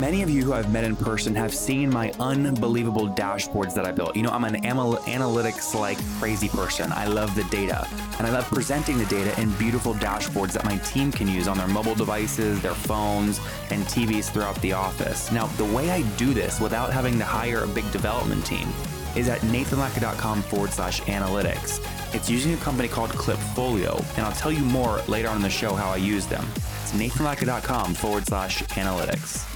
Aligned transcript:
Many 0.00 0.22
of 0.22 0.28
you 0.28 0.42
who 0.42 0.52
I've 0.52 0.72
met 0.72 0.82
in 0.82 0.96
person 0.96 1.36
have 1.36 1.54
seen 1.54 1.88
my 1.88 2.10
unbelievable 2.18 3.08
dashboards 3.08 3.74
that 3.74 3.86
I 3.86 3.92
built. 3.92 4.16
You 4.16 4.22
know, 4.24 4.30
I'm 4.30 4.44
an 4.44 4.64
anal- 4.66 4.96
analytics 4.96 5.72
like 5.78 5.98
crazy 6.18 6.48
person. 6.48 6.92
I 6.92 7.06
love 7.06 7.34
the 7.36 7.44
data 7.44 7.86
and 8.18 8.26
I 8.26 8.30
love 8.30 8.44
presenting 8.46 8.98
the 8.98 9.06
data 9.06 9.40
in 9.40 9.52
beautiful 9.52 9.94
dashboards 9.94 10.52
that 10.52 10.64
my 10.64 10.78
team 10.78 11.12
can 11.12 11.28
use 11.28 11.46
on 11.46 11.56
their 11.56 11.68
mobile 11.68 11.94
devices, 11.94 12.60
their 12.60 12.74
phones, 12.74 13.40
and 13.70 13.84
TVs 13.84 14.30
throughout 14.30 14.60
the 14.62 14.72
office. 14.72 15.30
Now, 15.30 15.46
the 15.58 15.64
way 15.64 15.90
I 15.90 16.02
do 16.16 16.34
this 16.34 16.60
without 16.60 16.92
having 16.92 17.16
to 17.18 17.24
hire 17.24 17.62
a 17.62 17.68
big 17.68 17.90
development 17.92 18.44
team 18.44 18.68
is 19.14 19.28
at 19.28 19.38
nathanlatka.com 19.42 20.42
forward 20.42 20.72
slash 20.72 21.02
analytics. 21.02 21.80
It's 22.12 22.28
using 22.28 22.52
a 22.52 22.56
company 22.58 22.88
called 22.88 23.10
Klipfolio, 23.10 23.98
and 24.16 24.26
I'll 24.26 24.32
tell 24.32 24.52
you 24.52 24.64
more 24.64 25.00
later 25.06 25.28
on 25.28 25.36
in 25.36 25.42
the 25.42 25.50
show 25.50 25.74
how 25.74 25.90
I 25.90 25.96
use 25.96 26.26
them. 26.26 26.44
It's 26.82 26.92
nathanlatka.com 26.92 27.94
forward 27.94 28.26
slash 28.26 28.64
analytics. 28.64 29.53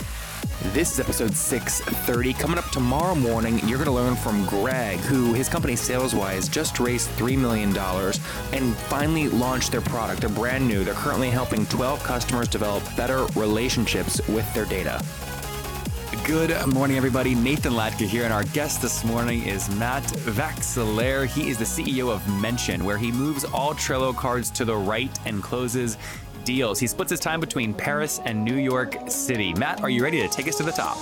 This 0.60 0.92
is 0.92 0.98
episode 0.98 1.36
630. 1.36 2.32
Coming 2.32 2.58
up 2.58 2.68
tomorrow 2.70 3.14
morning, 3.14 3.60
you're 3.60 3.78
going 3.78 3.84
to 3.84 3.92
learn 3.92 4.16
from 4.16 4.44
Greg, 4.44 4.98
who 4.98 5.32
his 5.32 5.48
company 5.48 5.74
SalesWise 5.74 6.50
just 6.50 6.80
raised 6.80 7.08
$3 7.10 7.38
million 7.38 7.68
and 7.78 8.76
finally 8.88 9.28
launched 9.28 9.70
their 9.70 9.80
product. 9.80 10.22
They're 10.22 10.30
brand 10.30 10.66
new. 10.66 10.82
They're 10.82 10.94
currently 10.94 11.30
helping 11.30 11.64
12 11.66 12.02
customers 12.02 12.48
develop 12.48 12.82
better 12.96 13.26
relationships 13.36 14.20
with 14.26 14.52
their 14.52 14.64
data. 14.64 15.00
Good 16.24 16.66
morning, 16.66 16.96
everybody. 16.96 17.34
Nathan 17.34 17.72
Latka 17.72 18.06
here, 18.06 18.24
and 18.24 18.32
our 18.32 18.44
guest 18.44 18.82
this 18.82 19.04
morning 19.04 19.44
is 19.44 19.70
Matt 19.76 20.02
Vaxelaire. 20.02 21.24
He 21.26 21.48
is 21.48 21.56
the 21.56 21.64
CEO 21.64 22.10
of 22.10 22.26
Mention, 22.40 22.84
where 22.84 22.98
he 22.98 23.12
moves 23.12 23.44
all 23.44 23.74
Trello 23.74 24.14
cards 24.14 24.50
to 24.50 24.64
the 24.64 24.76
right 24.76 25.16
and 25.24 25.42
closes 25.42 25.96
deals. 26.48 26.80
He 26.80 26.86
splits 26.86 27.10
his 27.10 27.20
time 27.20 27.40
between 27.40 27.74
Paris 27.74 28.20
and 28.24 28.42
New 28.42 28.56
York 28.56 28.96
City. 29.08 29.52
Matt, 29.52 29.82
are 29.82 29.90
you 29.90 30.02
ready 30.02 30.22
to 30.22 30.28
take 30.28 30.48
us 30.48 30.56
to 30.56 30.62
the 30.62 30.72
top? 30.72 30.96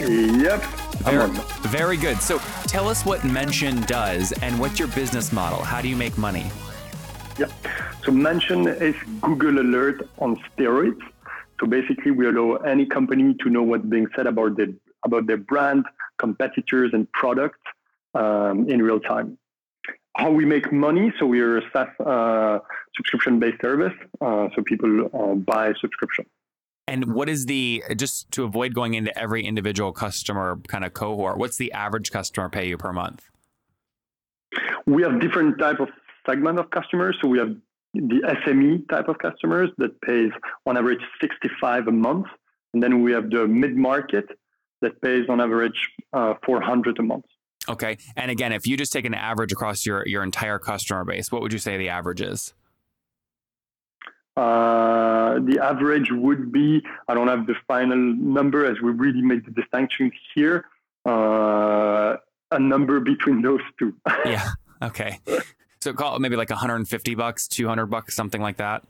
Yep. 0.00 0.60
Very, 1.04 1.30
very 1.70 1.96
good. 1.96 2.18
So 2.20 2.40
tell 2.66 2.88
us 2.88 3.04
what 3.06 3.22
Mention 3.22 3.82
does 3.82 4.32
and 4.42 4.58
what's 4.58 4.80
your 4.80 4.88
business 4.88 5.32
model. 5.32 5.62
How 5.62 5.80
do 5.80 5.86
you 5.86 5.94
make 5.94 6.18
money? 6.18 6.50
Yep. 7.38 7.52
So 8.04 8.10
Mention 8.10 8.66
is 8.66 8.96
Google 9.20 9.60
Alert 9.60 10.08
on 10.18 10.36
steroids. 10.48 11.00
So 11.60 11.66
basically, 11.68 12.10
we 12.10 12.26
allow 12.26 12.56
any 12.56 12.84
company 12.84 13.36
to 13.42 13.48
know 13.48 13.62
what's 13.62 13.84
being 13.84 14.08
said 14.16 14.26
about 14.26 14.56
their 14.56 14.72
about 15.04 15.28
their 15.28 15.36
brand, 15.36 15.84
competitors, 16.18 16.90
and 16.92 17.10
products 17.12 17.60
um, 18.14 18.68
in 18.68 18.82
real 18.82 18.98
time. 18.98 19.38
How 20.16 20.30
we 20.30 20.44
make 20.44 20.72
money? 20.72 21.12
So 21.18 21.26
we 21.26 21.40
are 21.40 21.58
a 21.58 21.62
SaaS 21.72 21.88
uh, 22.04 22.58
subscription-based 22.96 23.62
service. 23.62 23.94
Uh, 24.20 24.48
so 24.54 24.62
people 24.62 25.08
uh, 25.14 25.34
buy 25.34 25.72
subscription. 25.80 26.26
And 26.86 27.14
what 27.14 27.28
is 27.28 27.46
the 27.46 27.82
just 27.96 28.30
to 28.32 28.44
avoid 28.44 28.74
going 28.74 28.94
into 28.94 29.16
every 29.18 29.44
individual 29.44 29.92
customer 29.92 30.58
kind 30.68 30.84
of 30.84 30.92
cohort? 30.92 31.38
What's 31.38 31.56
the 31.56 31.72
average 31.72 32.10
customer 32.10 32.48
pay 32.48 32.68
you 32.68 32.76
per 32.76 32.92
month? 32.92 33.30
We 34.86 35.02
have 35.02 35.20
different 35.20 35.58
type 35.58 35.80
of 35.80 35.88
segment 36.28 36.58
of 36.58 36.70
customers. 36.70 37.16
So 37.22 37.28
we 37.28 37.38
have 37.38 37.54
the 37.94 38.36
SME 38.44 38.88
type 38.88 39.08
of 39.08 39.18
customers 39.18 39.70
that 39.78 40.00
pays 40.02 40.30
on 40.66 40.76
average 40.76 41.00
65 41.20 41.88
a 41.88 41.92
month. 41.92 42.26
And 42.74 42.82
then 42.82 43.02
we 43.02 43.12
have 43.12 43.30
the 43.30 43.46
mid 43.46 43.76
market 43.76 44.26
that 44.80 45.00
pays 45.00 45.26
on 45.28 45.40
average 45.40 45.90
uh, 46.12 46.34
400 46.44 46.98
a 46.98 47.02
month. 47.02 47.24
Okay. 47.68 47.98
And 48.16 48.30
again, 48.30 48.52
if 48.52 48.66
you 48.66 48.76
just 48.76 48.92
take 48.92 49.04
an 49.04 49.14
average 49.14 49.52
across 49.52 49.86
your, 49.86 50.06
your 50.06 50.22
entire 50.22 50.58
customer 50.58 51.04
base, 51.04 51.30
what 51.30 51.42
would 51.42 51.52
you 51.52 51.58
say 51.58 51.76
the 51.76 51.88
average 51.88 52.20
is? 52.20 52.54
Uh, 54.36 55.38
the 55.40 55.58
average 55.62 56.10
would 56.10 56.50
be, 56.52 56.82
I 57.08 57.14
don't 57.14 57.28
have 57.28 57.46
the 57.46 57.54
final 57.68 57.96
number 57.96 58.64
as 58.64 58.80
we 58.80 58.90
really 58.90 59.22
make 59.22 59.44
the 59.44 59.50
distinction 59.50 60.10
here, 60.34 60.64
uh, 61.06 62.16
a 62.50 62.58
number 62.58 62.98
between 63.00 63.42
those 63.42 63.60
two. 63.78 63.94
yeah. 64.24 64.50
Okay. 64.82 65.18
So 65.82 65.92
call 65.92 66.14
it 66.14 66.20
maybe 66.20 66.36
like 66.36 66.48
150 66.48 67.16
bucks, 67.16 67.48
200 67.48 67.86
bucks, 67.86 68.14
something 68.14 68.40
like 68.40 68.58
that. 68.58 68.84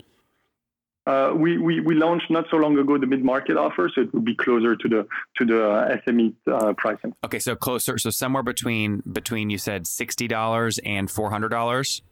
Uh, 1.04 1.32
we, 1.34 1.58
we, 1.58 1.80
we 1.80 1.94
launched 1.96 2.30
not 2.30 2.44
so 2.50 2.56
long 2.56 2.78
ago 2.78 2.96
the 2.96 3.06
mid 3.06 3.24
market 3.24 3.56
offer, 3.56 3.90
so 3.92 4.02
it 4.02 4.14
would 4.14 4.24
be 4.24 4.36
closer 4.36 4.76
to 4.76 4.88
the 4.88 5.06
to 5.36 5.44
the 5.44 6.00
SME 6.06 6.32
uh, 6.50 6.72
pricing. 6.76 7.12
Okay, 7.24 7.40
so 7.40 7.56
closer, 7.56 7.98
so 7.98 8.10
somewhere 8.10 8.44
between 8.44 9.02
between 9.10 9.50
you 9.50 9.58
said 9.58 9.86
sixty 9.86 10.28
dollars 10.28 10.78
and 10.84 11.10
four 11.10 11.30
hundred 11.30 11.48
dollars. 11.48 12.02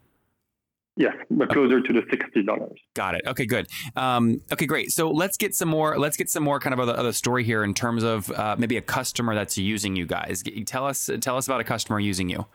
Yes, 0.97 1.15
but 1.29 1.47
closer 1.49 1.79
to 1.79 1.93
the 1.93 2.03
sixty 2.09 2.43
dollars. 2.43 2.77
Got 2.93 3.15
it. 3.15 3.21
Okay, 3.25 3.45
good. 3.45 3.67
Um, 3.95 4.41
okay, 4.51 4.65
great. 4.65 4.91
So 4.91 5.09
let's 5.09 5.37
get 5.37 5.55
some 5.55 5.69
more. 5.69 5.97
Let's 5.97 6.17
get 6.17 6.29
some 6.29 6.43
more 6.43 6.59
kind 6.59 6.73
of 6.73 6.81
other, 6.81 6.97
other 6.97 7.13
story 7.13 7.45
here 7.45 7.63
in 7.63 7.73
terms 7.73 8.03
of 8.03 8.29
uh, 8.31 8.57
maybe 8.59 8.75
a 8.75 8.81
customer 8.81 9.33
that's 9.33 9.57
using 9.57 9.95
you 9.95 10.05
guys. 10.05 10.43
Tell 10.65 10.85
us 10.85 11.09
tell 11.21 11.37
us 11.37 11.47
about 11.47 11.61
a 11.61 11.63
customer 11.63 11.97
using 11.97 12.27
you. 12.27 12.45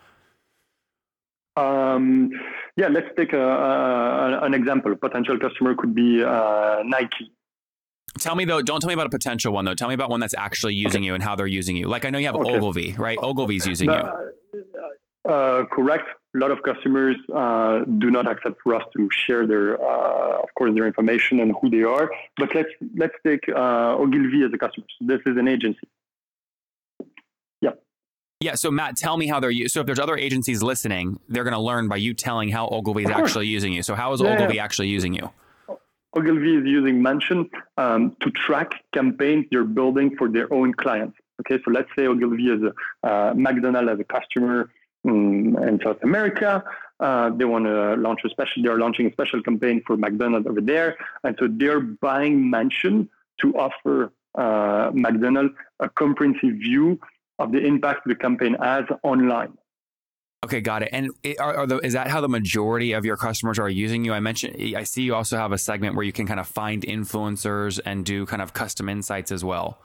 Um, 1.57 2.31
yeah, 2.77 2.89
let's 2.89 3.09
take 3.17 3.33
a, 3.33 3.41
a, 3.41 4.45
an 4.45 4.55
example. 4.55 4.93
A 4.93 4.97
potential 4.97 5.39
customer 5.39 5.75
could 5.75 5.95
be 5.95 6.23
uh, 6.23 6.83
Nike. 6.85 7.33
Tell 8.19 8.35
me 8.35 8.45
though, 8.45 8.63
don't 8.63 8.81
tell 8.81 8.89
me 8.89 8.95
about 8.95 9.07
a 9.07 9.11
potential 9.11 9.53
one 9.53 9.65
though. 9.65 9.75
Tell 9.75 9.89
me 9.89 9.95
about 9.95 10.11
one 10.11 10.21
that's 10.21 10.35
actually 10.35 10.75
using 10.75 11.01
okay. 11.01 11.07
you 11.07 11.15
and 11.15 11.23
how 11.23 11.37
they're 11.37 11.47
using 11.47 11.77
you. 11.77 11.89
Like 11.89 12.05
I 12.05 12.11
know 12.11 12.19
you 12.19 12.27
have 12.27 12.37
okay. 12.37 12.57
Ogilvy, 12.57 12.95
right? 12.99 13.19
Ogilvy's 13.21 13.67
using 13.67 13.91
uh, 13.91 14.13
you. 14.53 14.65
Uh, 15.31 15.65
correct. 15.67 16.09
A 16.35 16.39
lot 16.39 16.51
of 16.51 16.63
customers 16.63 17.17
uh, 17.35 17.81
do 17.99 18.11
not 18.11 18.31
accept 18.31 18.61
for 18.63 18.75
us 18.75 18.83
to 18.97 19.09
share 19.11 19.47
their, 19.47 19.81
uh, 19.81 20.43
of 20.43 20.49
course, 20.55 20.75
their 20.75 20.87
information 20.87 21.41
and 21.41 21.55
who 21.61 21.71
they 21.71 21.83
are. 21.83 22.11
But 22.37 22.55
let's 22.55 22.69
let's 22.97 23.15
take 23.27 23.49
uh, 23.49 23.97
Ogilvy 23.97 24.45
as 24.45 24.53
a 24.53 24.59
customer. 24.59 24.87
This 25.01 25.21
is 25.27 25.37
an 25.37 25.49
agency. 25.49 25.89
Yeah. 28.41 28.55
So 28.55 28.71
Matt, 28.71 28.97
tell 28.97 29.17
me 29.17 29.27
how 29.27 29.41
they're 29.41 29.51
used. 29.51 29.73
So 29.73 29.81
if 29.81 29.87
there's 29.87 29.99
other 29.99 30.17
agencies 30.17 30.63
listening, 30.63 31.19
they're 31.29 31.45
going 31.45 31.55
to 31.55 31.61
learn 31.61 31.89
by 31.89 31.97
you 31.97 32.13
telling 32.13 32.51
how 32.51 32.69
Ogilvy 32.69 33.05
is 33.05 33.11
actually 33.11 33.47
using 33.47 33.73
you. 33.73 33.83
So 33.83 33.95
how 33.95 34.13
is 34.13 34.21
yeah, 34.21 34.35
Ogilvy 34.35 34.59
actually 34.59 34.89
using 34.89 35.15
you? 35.15 35.31
Ogilvy 36.15 36.57
is 36.57 36.67
using 36.67 37.03
Mention 37.03 37.49
um, 37.77 38.17
to 38.21 38.31
track 38.31 38.73
campaigns 38.93 39.47
they're 39.51 39.65
building 39.65 40.17
for 40.17 40.29
their 40.29 40.53
own 40.53 40.75
clients. 40.75 41.17
Okay, 41.41 41.63
so 41.65 41.71
let's 41.71 41.89
say 41.97 42.07
Ogilvy 42.07 42.49
is 42.49 42.63
a 42.63 43.09
uh, 43.09 43.35
McDonald's 43.35 43.91
as 43.91 44.01
a 44.01 44.05
customer 44.05 44.71
um, 45.07 45.57
in 45.57 45.81
South 45.83 46.03
America. 46.03 46.65
Uh, 47.01 47.31
they 47.31 47.45
want 47.45 47.67
to 47.67 47.95
launch 47.97 48.21
a 48.25 48.29
special. 48.31 48.63
They're 48.63 48.79
launching 48.79 49.07
a 49.07 49.13
special 49.13 49.43
campaign 49.43 49.83
for 49.87 49.97
McDonald's 49.97 50.47
over 50.47 50.63
there, 50.63 50.97
and 51.25 51.37
so 51.39 51.49
they're 51.51 51.81
buying 51.81 52.49
Mention 52.49 53.09
to 53.43 53.55
offer 53.59 54.13
uh, 54.35 54.91
McDonald's 54.95 55.55
a 55.81 55.91
comprehensive 55.91 56.55
view 56.57 56.99
of 57.39 57.53
the 57.53 57.59
impact 57.59 58.07
the 58.07 58.15
campaign 58.15 58.57
has 58.61 58.85
online. 59.03 59.57
Okay, 60.45 60.61
got 60.61 60.83
it. 60.83 60.91
And 60.93 61.11
are, 61.41 61.57
are 61.57 61.67
the, 61.67 61.79
is 61.79 61.95
that 61.95 62.09
how 62.09 62.21
the 62.21 62.29
majority 62.29 62.93
of 62.93 63.05
your 63.05 63.17
customers 63.17 63.59
are 63.59 63.69
using 63.69 64.05
you? 64.05 64.13
I 64.13 64.21
mentioned, 64.21 64.77
I 64.77 64.85
see 64.85 65.03
you 65.03 65.15
also 65.15 65.37
have 65.37 65.51
a 65.51 65.59
segment 65.59 65.97
where 65.97 66.05
you 66.05 66.13
can 66.13 66.27
kind 66.27 66.39
of 66.39 66.47
find 66.47 66.83
influencers 66.83 67.81
and 67.85 68.05
do 68.05 68.27
kind 68.27 68.43
of 68.43 68.53
custom 68.53 68.89
insights 68.89 69.33
as 69.33 69.45
well. 69.45 69.79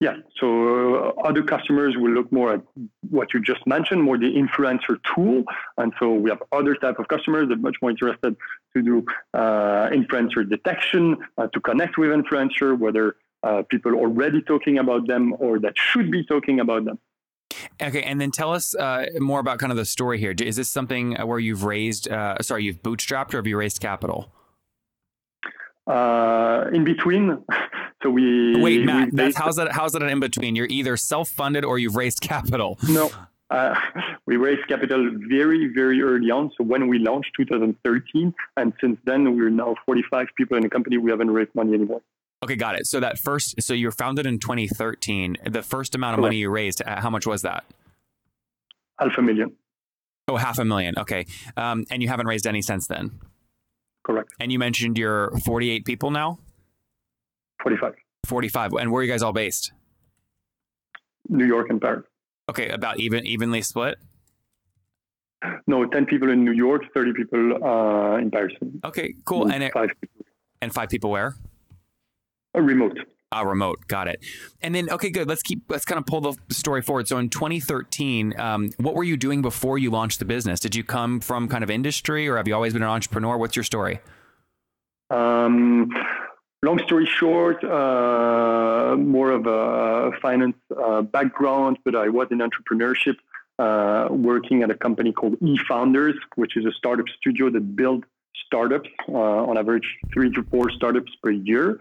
Yeah. 0.00 0.16
So 0.40 0.94
uh, 0.94 1.28
other 1.28 1.42
customers 1.42 1.94
will 1.96 2.10
look 2.10 2.32
more 2.32 2.54
at 2.54 2.62
what 3.10 3.32
you 3.32 3.40
just 3.40 3.64
mentioned, 3.66 4.02
more 4.02 4.18
the 4.18 4.34
influencer 4.34 4.98
tool. 5.14 5.44
And 5.78 5.92
so 6.00 6.12
we 6.14 6.30
have 6.30 6.42
other 6.50 6.74
type 6.74 6.98
of 6.98 7.06
customers 7.06 7.48
that 7.48 7.58
are 7.58 7.60
much 7.60 7.76
more 7.82 7.90
interested 7.90 8.34
to 8.74 8.82
do 8.82 9.04
uh, 9.34 9.90
influencer 9.90 10.48
detection, 10.48 11.18
uh, 11.38 11.46
to 11.48 11.60
connect 11.60 11.98
with 11.98 12.10
influencer, 12.10 12.76
whether 12.76 13.14
uh, 13.42 13.62
people 13.68 13.94
already 13.94 14.42
talking 14.42 14.78
about 14.78 15.06
them 15.06 15.34
or 15.38 15.58
that 15.58 15.74
should 15.76 16.10
be 16.10 16.24
talking 16.24 16.60
about 16.60 16.84
them. 16.84 16.98
Okay, 17.80 18.02
and 18.02 18.20
then 18.20 18.30
tell 18.30 18.52
us 18.52 18.74
uh, 18.74 19.06
more 19.18 19.40
about 19.40 19.58
kind 19.58 19.72
of 19.72 19.78
the 19.78 19.84
story 19.84 20.18
here. 20.18 20.34
Is 20.42 20.56
this 20.56 20.68
something 20.68 21.14
where 21.16 21.38
you've 21.38 21.64
raised, 21.64 22.08
uh, 22.08 22.40
sorry, 22.40 22.64
you've 22.64 22.82
bootstrapped 22.82 23.34
or 23.34 23.38
have 23.38 23.46
you 23.46 23.56
raised 23.56 23.80
capital? 23.80 24.32
Uh, 25.86 26.66
in 26.72 26.84
between. 26.84 27.42
So 28.02 28.10
we 28.10 28.60
wait, 28.60 28.84
Matt. 28.84 29.12
We 29.12 29.16
that's 29.16 29.36
how's 29.36 29.54
that? 29.54 29.70
How's 29.70 29.92
that 29.92 30.02
an 30.02 30.08
in 30.08 30.18
between? 30.18 30.56
You're 30.56 30.66
either 30.68 30.96
self-funded 30.96 31.64
or 31.64 31.78
you've 31.78 31.94
raised 31.94 32.20
capital. 32.32 32.76
No, 32.88 33.12
uh, 33.52 33.78
we 34.26 34.36
raised 34.36 34.66
capital 34.66 35.10
very, 35.28 35.68
very 35.72 36.02
early 36.02 36.30
on. 36.30 36.50
So 36.56 36.64
when 36.64 36.88
we 36.88 36.98
launched 36.98 37.30
2013, 37.36 38.34
and 38.56 38.72
since 38.80 38.98
then 39.04 39.36
we're 39.36 39.50
now 39.50 39.76
45 39.86 40.28
people 40.36 40.56
in 40.56 40.64
the 40.64 40.68
company. 40.68 40.98
We 40.98 41.10
haven't 41.10 41.30
raised 41.30 41.54
money 41.54 41.74
anymore. 41.74 42.02
Okay, 42.42 42.56
got 42.56 42.74
it. 42.74 42.86
So 42.86 42.98
that 43.00 43.18
first, 43.18 43.62
so 43.62 43.72
you 43.72 43.86
were 43.86 43.92
founded 43.92 44.26
in 44.26 44.38
2013. 44.38 45.36
The 45.46 45.62
first 45.62 45.94
amount 45.94 46.14
of 46.14 46.16
Correct. 46.18 46.30
money 46.30 46.36
you 46.38 46.50
raised, 46.50 46.82
uh, 46.84 47.00
how 47.00 47.08
much 47.10 47.26
was 47.26 47.42
that? 47.42 47.64
Half 48.98 49.16
a 49.18 49.22
million. 49.22 49.52
Oh, 50.28 50.36
half 50.36 50.58
a 50.58 50.64
million. 50.64 50.94
Okay. 50.98 51.26
Um, 51.56 51.84
and 51.90 52.02
you 52.02 52.08
haven't 52.08 52.26
raised 52.26 52.46
any 52.46 52.62
since 52.62 52.86
then. 52.86 53.20
Correct. 54.04 54.32
And 54.40 54.50
you 54.50 54.58
mentioned 54.58 54.98
you're 54.98 55.30
48 55.44 55.84
people 55.84 56.10
now? 56.10 56.38
45. 57.62 57.94
45. 58.26 58.72
And 58.72 58.90
where 58.90 59.00
are 59.00 59.04
you 59.04 59.10
guys 59.10 59.22
all 59.22 59.32
based? 59.32 59.72
New 61.28 61.46
York 61.46 61.70
and 61.70 61.80
Paris. 61.80 62.04
Okay, 62.50 62.68
about 62.68 62.98
even 62.98 63.24
evenly 63.24 63.62
split. 63.62 63.98
No, 65.66 65.84
10 65.86 66.06
people 66.06 66.30
in 66.30 66.44
New 66.44 66.52
York, 66.52 66.82
30 66.94 67.12
people 67.14 67.64
uh, 67.64 68.16
in 68.18 68.30
Paris. 68.30 68.52
Okay, 68.84 69.14
cool. 69.24 69.50
And 69.50 69.62
it, 69.62 69.72
five 69.72 69.90
people. 70.00 70.26
and 70.60 70.72
five 70.72 70.88
people 70.88 71.10
where? 71.10 71.34
Uh, 72.54 72.60
remote. 72.60 72.98
Ah, 73.32 73.42
remote. 73.42 73.86
Got 73.88 74.08
it. 74.08 74.22
And 74.60 74.74
then, 74.74 74.90
okay, 74.90 75.08
good. 75.08 75.26
Let's 75.26 75.42
keep. 75.42 75.62
Let's 75.70 75.86
kind 75.86 75.98
of 75.98 76.04
pull 76.04 76.20
the 76.20 76.36
story 76.50 76.82
forward. 76.82 77.08
So, 77.08 77.16
in 77.16 77.30
2013, 77.30 78.38
um, 78.38 78.70
what 78.76 78.94
were 78.94 79.04
you 79.04 79.16
doing 79.16 79.40
before 79.40 79.78
you 79.78 79.90
launched 79.90 80.18
the 80.18 80.26
business? 80.26 80.60
Did 80.60 80.74
you 80.74 80.84
come 80.84 81.18
from 81.18 81.48
kind 81.48 81.64
of 81.64 81.70
industry, 81.70 82.28
or 82.28 82.36
have 82.36 82.46
you 82.46 82.54
always 82.54 82.74
been 82.74 82.82
an 82.82 82.90
entrepreneur? 82.90 83.38
What's 83.38 83.56
your 83.56 83.62
story? 83.62 84.00
Um, 85.08 85.90
long 86.62 86.78
story 86.80 87.06
short, 87.06 87.64
uh, 87.64 88.96
more 88.96 89.30
of 89.30 89.46
a 89.46 90.12
finance 90.20 90.56
uh, 90.76 91.02
background, 91.02 91.78
but 91.84 91.94
I 91.94 92.08
was 92.08 92.28
in 92.30 92.38
entrepreneurship, 92.38 93.16
uh, 93.58 94.08
working 94.10 94.62
at 94.62 94.70
a 94.70 94.74
company 94.74 95.12
called 95.12 95.38
eFounders, 95.40 96.14
which 96.36 96.56
is 96.56 96.64
a 96.66 96.72
startup 96.72 97.06
studio 97.18 97.50
that 97.50 97.76
builds 97.76 98.04
startups, 98.46 98.88
uh, 99.08 99.12
on 99.12 99.56
average 99.56 99.98
three 100.12 100.30
to 100.32 100.42
four 100.50 100.70
startups 100.70 101.12
per 101.22 101.30
year. 101.30 101.78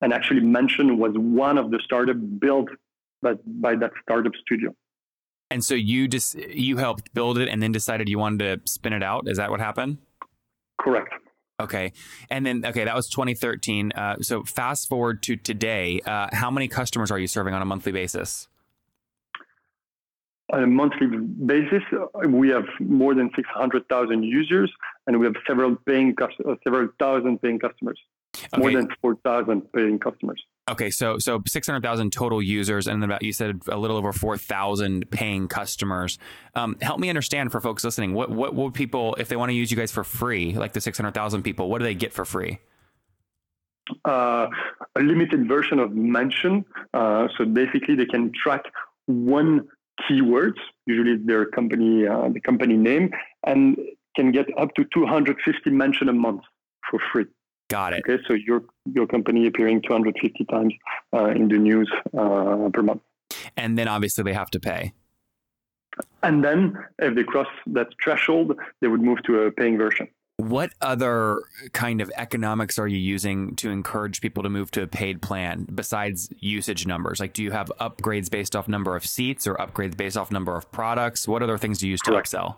And 0.00 0.12
actually, 0.12 0.40
Mention 0.40 0.98
was 0.98 1.12
one 1.14 1.58
of 1.58 1.70
the 1.70 1.80
startups 1.84 2.20
built 2.20 2.68
by, 3.22 3.34
by 3.44 3.74
that 3.76 3.92
startup 4.02 4.32
studio. 4.40 4.74
And 5.50 5.64
so 5.64 5.74
you 5.74 6.08
just 6.08 6.36
you 6.36 6.76
helped 6.76 7.12
build 7.12 7.38
it, 7.38 7.48
and 7.48 7.62
then 7.62 7.72
decided 7.72 8.08
you 8.08 8.18
wanted 8.18 8.64
to 8.64 8.70
spin 8.70 8.92
it 8.92 9.02
out. 9.02 9.28
Is 9.28 9.38
that 9.38 9.50
what 9.50 9.60
happened? 9.60 9.98
Correct. 10.80 11.12
Okay. 11.60 11.92
And 12.30 12.46
then, 12.46 12.64
okay, 12.64 12.84
that 12.84 12.94
was 12.94 13.08
2013. 13.10 13.92
Uh, 13.92 14.16
so 14.22 14.42
fast 14.44 14.88
forward 14.88 15.22
to 15.24 15.36
today. 15.36 16.00
Uh, 16.06 16.28
how 16.32 16.50
many 16.50 16.68
customers 16.68 17.10
are 17.10 17.18
you 17.18 17.26
serving 17.26 17.52
on 17.52 17.60
a 17.60 17.66
monthly 17.66 17.92
basis? 17.92 18.48
On 20.52 20.62
a 20.62 20.66
monthly 20.66 21.06
basis, 21.06 21.82
we 22.26 22.48
have 22.48 22.64
more 22.80 23.14
than 23.14 23.30
600,000 23.36 24.22
users, 24.24 24.72
and 25.06 25.20
we 25.20 25.26
have 25.26 25.36
several 25.46 25.76
paying 25.86 26.16
uh, 26.20 26.54
several 26.64 26.88
thousand 26.98 27.40
paying 27.40 27.58
customers. 27.58 27.98
More 28.56 28.72
than 28.72 28.88
4,000 29.02 29.72
paying 29.72 29.98
customers. 29.98 30.42
Okay, 30.70 30.90
so 30.90 31.18
so 31.18 31.42
six 31.48 31.66
hundred 31.66 31.82
thousand 31.82 32.12
total 32.12 32.40
users, 32.40 32.86
and 32.86 33.02
then 33.02 33.10
about 33.10 33.22
you 33.22 33.32
said 33.32 33.60
a 33.68 33.76
little 33.76 33.96
over 33.96 34.12
four 34.12 34.36
thousand 34.36 35.10
paying 35.10 35.48
customers. 35.48 36.16
Um, 36.54 36.76
help 36.80 37.00
me 37.00 37.08
understand 37.08 37.50
for 37.50 37.60
folks 37.60 37.82
listening. 37.82 38.14
What 38.14 38.30
what 38.30 38.54
would 38.54 38.72
people 38.74 39.16
if 39.18 39.28
they 39.28 39.34
want 39.34 39.50
to 39.50 39.54
use 39.54 39.72
you 39.72 39.76
guys 39.76 39.90
for 39.90 40.04
free, 40.04 40.52
like 40.52 40.72
the 40.72 40.80
six 40.80 40.96
hundred 40.96 41.14
thousand 41.14 41.42
people? 41.42 41.68
What 41.68 41.78
do 41.78 41.84
they 41.84 41.94
get 41.94 42.12
for 42.12 42.24
free? 42.24 42.60
Uh, 44.04 44.46
a 44.94 45.00
limited 45.00 45.48
version 45.48 45.80
of 45.80 45.92
Mention. 45.92 46.64
Uh, 46.94 47.26
so 47.36 47.44
basically, 47.44 47.96
they 47.96 48.06
can 48.06 48.30
track 48.32 48.62
one 49.06 49.66
keyword, 50.06 50.56
usually 50.86 51.16
their 51.16 51.46
company, 51.46 52.06
uh, 52.06 52.28
the 52.28 52.40
company 52.40 52.76
name, 52.76 53.10
and 53.44 53.76
can 54.14 54.30
get 54.30 54.46
up 54.58 54.74
to 54.74 54.84
250 54.94 55.70
mention 55.70 56.08
a 56.08 56.12
month 56.12 56.42
for 56.88 57.00
free. 57.12 57.26
Got 57.70 57.92
it. 57.92 58.02
Okay, 58.06 58.22
so 58.26 58.34
your 58.34 58.64
your 58.92 59.06
company 59.06 59.46
appearing 59.46 59.80
250 59.82 60.44
times 60.46 60.74
uh, 61.14 61.26
in 61.26 61.48
the 61.48 61.56
news 61.56 61.90
uh, 62.18 62.68
per 62.72 62.82
month. 62.82 63.00
And 63.56 63.78
then 63.78 63.86
obviously 63.86 64.24
they 64.24 64.32
have 64.32 64.50
to 64.50 64.60
pay. 64.60 64.92
And 66.22 66.44
then, 66.44 66.76
if 66.98 67.14
they 67.14 67.22
cross 67.22 67.46
that 67.66 67.88
threshold, 68.02 68.56
they 68.80 68.88
would 68.88 69.02
move 69.02 69.22
to 69.24 69.42
a 69.42 69.52
paying 69.52 69.78
version. 69.78 70.08
What 70.36 70.72
other 70.80 71.42
kind 71.72 72.00
of 72.00 72.10
economics 72.16 72.78
are 72.78 72.88
you 72.88 72.96
using 72.96 73.54
to 73.56 73.70
encourage 73.70 74.20
people 74.20 74.42
to 74.42 74.48
move 74.48 74.70
to 74.72 74.82
a 74.82 74.86
paid 74.86 75.22
plan 75.22 75.68
besides 75.72 76.28
usage 76.38 76.86
numbers? 76.86 77.20
Like, 77.20 77.34
do 77.34 77.42
you 77.42 77.50
have 77.52 77.70
upgrades 77.80 78.30
based 78.30 78.56
off 78.56 78.66
number 78.66 78.96
of 78.96 79.04
seats 79.06 79.46
or 79.46 79.54
upgrades 79.56 79.96
based 79.96 80.16
off 80.16 80.32
number 80.32 80.56
of 80.56 80.72
products? 80.72 81.28
What 81.28 81.42
other 81.42 81.58
things 81.58 81.78
do 81.78 81.86
you 81.86 81.92
use 81.92 82.00
to 82.02 82.12
Correct. 82.12 82.30
upsell? 82.32 82.56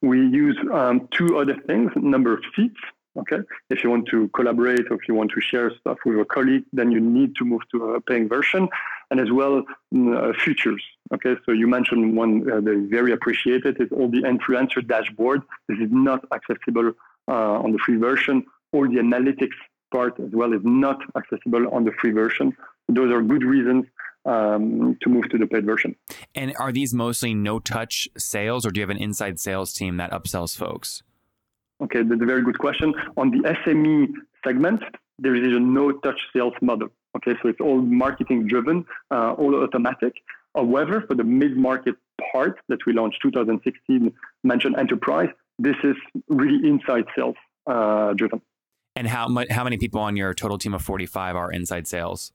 We 0.00 0.18
use 0.18 0.56
um, 0.72 1.08
two 1.10 1.38
other 1.38 1.56
things: 1.66 1.90
number 1.96 2.34
of 2.34 2.40
seats. 2.54 2.78
Okay, 3.18 3.38
if 3.70 3.82
you 3.82 3.90
want 3.90 4.06
to 4.08 4.28
collaborate 4.28 4.86
or 4.90 4.94
if 4.94 5.08
you 5.08 5.14
want 5.14 5.32
to 5.32 5.40
share 5.40 5.72
stuff 5.80 5.98
with 6.06 6.18
a 6.20 6.24
colleague, 6.24 6.64
then 6.72 6.92
you 6.92 7.00
need 7.00 7.34
to 7.36 7.44
move 7.44 7.62
to 7.72 7.94
a 7.94 8.00
paying 8.00 8.28
version, 8.28 8.68
and 9.10 9.18
as 9.18 9.30
well 9.32 9.64
mm, 9.92 10.16
uh, 10.16 10.32
features. 10.44 10.82
Okay, 11.12 11.34
so 11.44 11.52
you 11.52 11.66
mentioned 11.66 12.16
one 12.16 12.50
uh, 12.50 12.60
that 12.60 12.72
is 12.72 12.88
very 12.90 13.12
appreciated 13.12 13.80
is 13.80 13.88
all 13.92 14.08
the 14.08 14.22
influencer 14.22 14.86
dashboard. 14.86 15.42
This 15.68 15.78
is 15.78 15.88
not 15.90 16.24
accessible 16.32 16.92
uh, 17.28 17.64
on 17.64 17.72
the 17.72 17.78
free 17.78 17.96
version, 17.96 18.44
All 18.72 18.86
the 18.88 18.96
analytics 18.96 19.58
part 19.92 20.18
as 20.20 20.30
well 20.32 20.52
is 20.52 20.60
not 20.64 20.98
accessible 21.16 21.68
on 21.74 21.84
the 21.84 21.92
free 22.00 22.12
version. 22.12 22.56
Those 22.88 23.12
are 23.12 23.22
good 23.22 23.42
reasons 23.42 23.86
um, 24.24 24.96
to 25.02 25.08
move 25.08 25.28
to 25.30 25.38
the 25.38 25.46
paid 25.46 25.64
version. 25.64 25.96
And 26.34 26.54
are 26.58 26.72
these 26.72 26.94
mostly 26.94 27.34
no 27.34 27.58
touch 27.58 28.08
sales 28.16 28.66
or 28.66 28.70
do 28.70 28.80
you 28.80 28.82
have 28.82 28.90
an 28.90 29.02
inside 29.02 29.40
sales 29.40 29.72
team 29.72 29.96
that 29.96 30.10
upsells 30.10 30.56
folks? 30.56 31.02
Okay, 31.82 32.02
that's 32.02 32.20
a 32.20 32.26
very 32.26 32.42
good 32.42 32.58
question. 32.58 32.94
On 33.16 33.30
the 33.30 33.38
SME 33.64 34.08
segment, 34.44 34.82
there 35.18 35.34
is 35.34 35.56
a 35.56 35.60
no-touch 35.60 36.20
sales 36.32 36.54
model. 36.60 36.88
Okay, 37.16 37.34
so 37.42 37.48
it's 37.48 37.60
all 37.60 37.80
marketing 37.80 38.46
driven, 38.46 38.84
uh, 39.10 39.32
all 39.32 39.54
automatic. 39.62 40.14
However, 40.54 41.04
for 41.06 41.14
the 41.14 41.24
mid-market 41.24 41.94
part 42.32 42.58
that 42.68 42.84
we 42.86 42.92
launched 42.92 43.18
2016, 43.22 44.12
Mention 44.44 44.78
Enterprise, 44.78 45.28
this 45.58 45.76
is 45.84 45.96
really 46.28 46.68
inside 46.68 47.04
sales 47.16 47.36
uh, 47.66 48.12
driven. 48.14 48.40
And 48.96 49.06
how 49.06 49.28
how 49.50 49.62
many 49.62 49.78
people 49.78 50.00
on 50.00 50.16
your 50.16 50.34
total 50.34 50.58
team 50.58 50.74
of 50.74 50.82
45 50.82 51.36
are 51.36 51.52
inside 51.52 51.86
sales? 51.86 52.32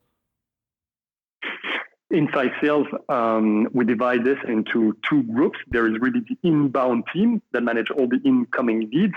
Inside 2.13 2.51
sales, 2.61 2.85
um, 3.09 3.67
we 3.73 3.85
divide 3.85 4.23
this 4.23 4.37
into 4.47 4.95
two 5.09 5.23
groups. 5.23 5.57
There 5.67 5.87
is 5.87 5.99
really 5.99 6.19
the 6.19 6.37
inbound 6.47 7.05
team 7.11 7.41
that 7.53 7.63
manage 7.63 7.89
all 7.89 8.07
the 8.07 8.21
incoming 8.23 8.91
leads. 8.93 9.15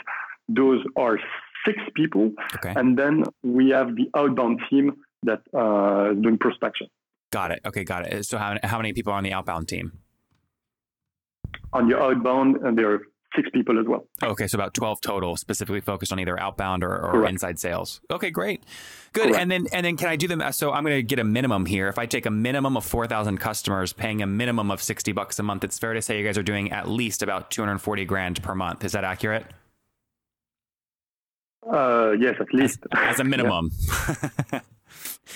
Those 0.49 0.83
are 0.97 1.19
six 1.67 1.79
people. 1.95 2.33
Okay. 2.55 2.73
And 2.75 2.99
then 2.99 3.25
we 3.43 3.69
have 3.69 3.97
the 3.97 4.09
outbound 4.17 4.63
team 4.71 4.97
that 5.25 5.43
uh, 5.53 6.13
is 6.13 6.23
doing 6.23 6.39
prospection. 6.39 6.89
Got 7.31 7.51
it. 7.51 7.61
Okay, 7.67 7.85
got 7.85 8.07
it. 8.07 8.25
So 8.25 8.39
how, 8.39 8.57
how 8.63 8.79
many 8.79 8.95
people 8.95 9.13
are 9.13 9.19
on 9.19 9.25
the 9.25 9.33
outbound 9.35 9.69
team? 9.69 9.93
On 11.75 11.89
the 11.89 11.99
outbound, 11.99 12.57
and 12.65 12.79
there 12.79 12.93
are 12.93 13.03
six 13.37 13.49
people 13.51 13.79
as 13.79 13.87
well. 13.87 14.07
Okay, 14.23 14.47
so 14.47 14.57
about 14.57 14.75
12 14.75 15.01
total, 15.01 15.37
specifically 15.37 15.81
focused 15.81 16.13
on 16.13 16.19
either 16.19 16.39
outbound 16.41 16.83
or, 16.83 16.97
or 16.97 17.27
inside 17.27 17.59
sales. 17.59 18.01
Okay, 18.11 18.31
great. 18.31 18.65
Good. 19.13 19.29
Correct. 19.29 19.39
And 19.41 19.51
then 19.51 19.67
and 19.73 19.87
then 19.87 19.97
can 19.97 20.09
I 20.09 20.17
do 20.17 20.29
them 20.29 20.43
so 20.53 20.73
I'm 20.73 20.85
going 20.85 20.97
to 20.97 21.03
get 21.03 21.19
a 21.19 21.25
minimum 21.25 21.67
here. 21.67 21.89
If 21.89 21.99
I 21.99 22.07
take 22.07 22.27
a 22.27 22.31
minimum 22.31 22.77
of 22.77 22.85
4,000 22.85 23.39
customers 23.39 23.93
paying 23.93 24.23
a 24.23 24.27
minimum 24.27 24.71
of 24.71 24.83
60 24.83 25.13
bucks 25.13 25.39
a 25.39 25.43
month, 25.43 25.65
it's 25.65 25.79
fair 25.79 25.95
to 25.95 26.03
say 26.03 26.19
you 26.19 26.25
guys 26.25 26.37
are 26.39 26.43
doing 26.43 26.73
at 26.73 26.89
least 26.89 27.23
about 27.23 27.51
240 27.51 28.05
grand 28.05 28.43
per 28.43 28.55
month. 28.55 28.85
Is 28.85 28.93
that 28.93 29.05
accurate? 29.05 29.47
Uh, 31.71 32.13
yes, 32.19 32.37
at 32.41 32.53
least. 32.53 32.81
As 32.93 33.21
a 33.21 33.25
minimum. 33.35 33.71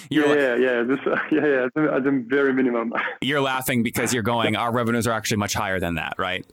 Yeah, 0.08 0.26
you're, 0.26 0.38
yeah, 0.38 0.56
yeah. 0.56 0.82
This, 0.82 0.98
uh, 1.06 1.16
yeah, 1.30 1.46
yeah. 1.46 1.64
At 1.64 1.74
the, 1.74 1.92
at 1.92 2.04
the 2.04 2.24
very 2.26 2.52
minimum. 2.52 2.92
you're 3.20 3.40
laughing 3.40 3.82
because 3.82 4.14
you're 4.14 4.22
going 4.22 4.56
our 4.56 4.72
revenues 4.72 5.06
are 5.06 5.12
actually 5.12 5.38
much 5.38 5.54
higher 5.54 5.80
than 5.80 5.96
that, 5.96 6.14
right? 6.18 6.46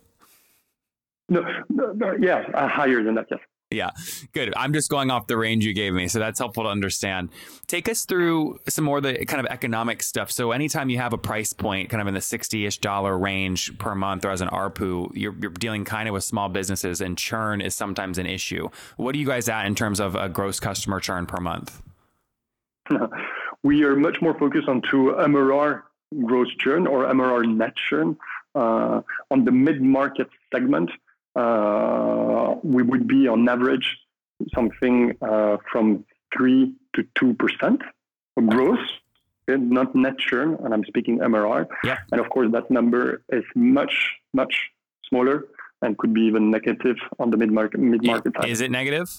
No, 1.30 1.42
no, 1.70 1.92
no, 1.94 2.16
yeah, 2.20 2.46
uh, 2.54 2.68
higher 2.68 3.04
than 3.04 3.16
that. 3.16 3.28
Yes. 3.30 3.40
Yeah, 3.70 3.90
good. 4.32 4.54
I'm 4.56 4.72
just 4.72 4.90
going 4.90 5.12
off 5.12 5.28
the 5.28 5.36
range 5.36 5.66
you 5.66 5.74
gave 5.74 5.94
me, 5.94 6.08
so 6.08 6.20
that's 6.20 6.40
helpful 6.40 6.64
to 6.64 6.70
understand. 6.70 7.30
Take 7.68 7.90
us 7.90 8.06
through 8.06 8.60
some 8.70 8.86
more 8.86 8.98
of 8.98 9.04
the 9.04 9.26
kind 9.26 9.46
of 9.46 9.52
economic 9.52 10.02
stuff. 10.04 10.32
So, 10.32 10.54
anytime 10.54 10.90
you 10.90 11.00
have 11.00 11.12
a 11.12 11.18
price 11.18 11.52
point, 11.52 11.90
kind 11.90 12.00
of 12.00 12.08
in 12.08 12.14
the 12.14 12.22
sixty-ish 12.22 12.78
dollar 12.78 13.18
range 13.18 13.78
per 13.78 13.94
month, 13.94 14.24
or 14.24 14.32
as 14.32 14.40
an 14.40 14.48
ARPU, 14.48 15.12
you're, 15.14 15.36
you're 15.42 15.52
dealing 15.52 15.84
kind 15.84 16.08
of 16.08 16.14
with 16.14 16.24
small 16.24 16.48
businesses, 16.48 17.02
and 17.02 17.18
churn 17.18 17.60
is 17.60 17.76
sometimes 17.76 18.18
an 18.18 18.26
issue. 18.26 18.70
What 18.96 19.14
are 19.16 19.18
you 19.18 19.28
guys 19.28 19.50
at 19.50 19.66
in 19.66 19.76
terms 19.76 20.00
of 20.00 20.16
a 20.16 20.30
gross 20.30 20.62
customer 20.62 21.02
churn 21.02 21.26
per 21.26 21.42
month? 21.42 21.82
we 23.64 23.84
are 23.84 23.98
much 23.98 24.22
more 24.22 24.40
focused 24.40 24.70
on 24.70 24.82
to 24.92 25.14
MRR 25.20 25.82
gross 26.24 26.48
churn 26.60 26.88
or 26.88 27.04
MRR 27.06 27.54
net 27.54 27.74
churn. 27.90 28.18
Uh, 28.56 29.02
on 29.30 29.46
the 29.46 29.52
mid-market 29.52 30.28
segment, 30.52 30.90
uh, 30.90 30.96
we 32.64 32.84
would 32.84 33.08
be 33.08 33.28
on 33.28 33.48
average 33.48 33.98
something 34.54 35.16
uh, 35.22 35.58
from 35.72 36.06
3 36.38 36.74
to 36.96 37.04
2% 37.20 37.82
growth, 38.48 38.80
not 39.48 39.96
net 39.96 40.18
churn, 40.20 40.58
and 40.64 40.74
I'm 40.74 40.84
speaking 40.86 41.20
MRR. 41.20 41.68
Yep. 41.84 41.98
And 42.12 42.22
of 42.22 42.30
course, 42.30 42.52
that 42.52 42.70
number 42.70 43.24
is 43.30 43.44
much, 43.56 43.94
much 44.34 44.54
smaller 45.10 45.46
and 45.82 45.98
could 45.98 46.14
be 46.14 46.22
even 46.22 46.52
negative 46.52 46.98
on 47.20 47.30
the 47.32 47.38
mid-market, 47.38 47.80
mid-market 47.80 48.34
side. 48.36 48.50
Is 48.50 48.62
it 48.62 48.72
negative? 48.72 49.10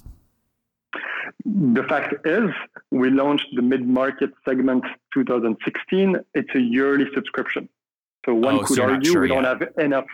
The 1.45 1.85
fact 1.85 2.27
is, 2.27 2.51
we 2.91 3.11
launched 3.11 3.47
the 3.55 3.63
mid-market 3.63 4.31
segment 4.45 4.85
2016. 5.15 6.17
It's 6.35 6.55
a 6.55 6.61
yearly 6.61 7.07
subscription. 7.15 7.69
So 8.27 8.35
one 8.35 8.57
Oh, 8.57 8.65
could 8.65 8.77
so 8.77 8.83
argue 8.83 9.11
sure 9.11 9.23
we 9.23 9.29
don't 9.29 9.45
have 9.45 9.63
enough. 9.79 10.05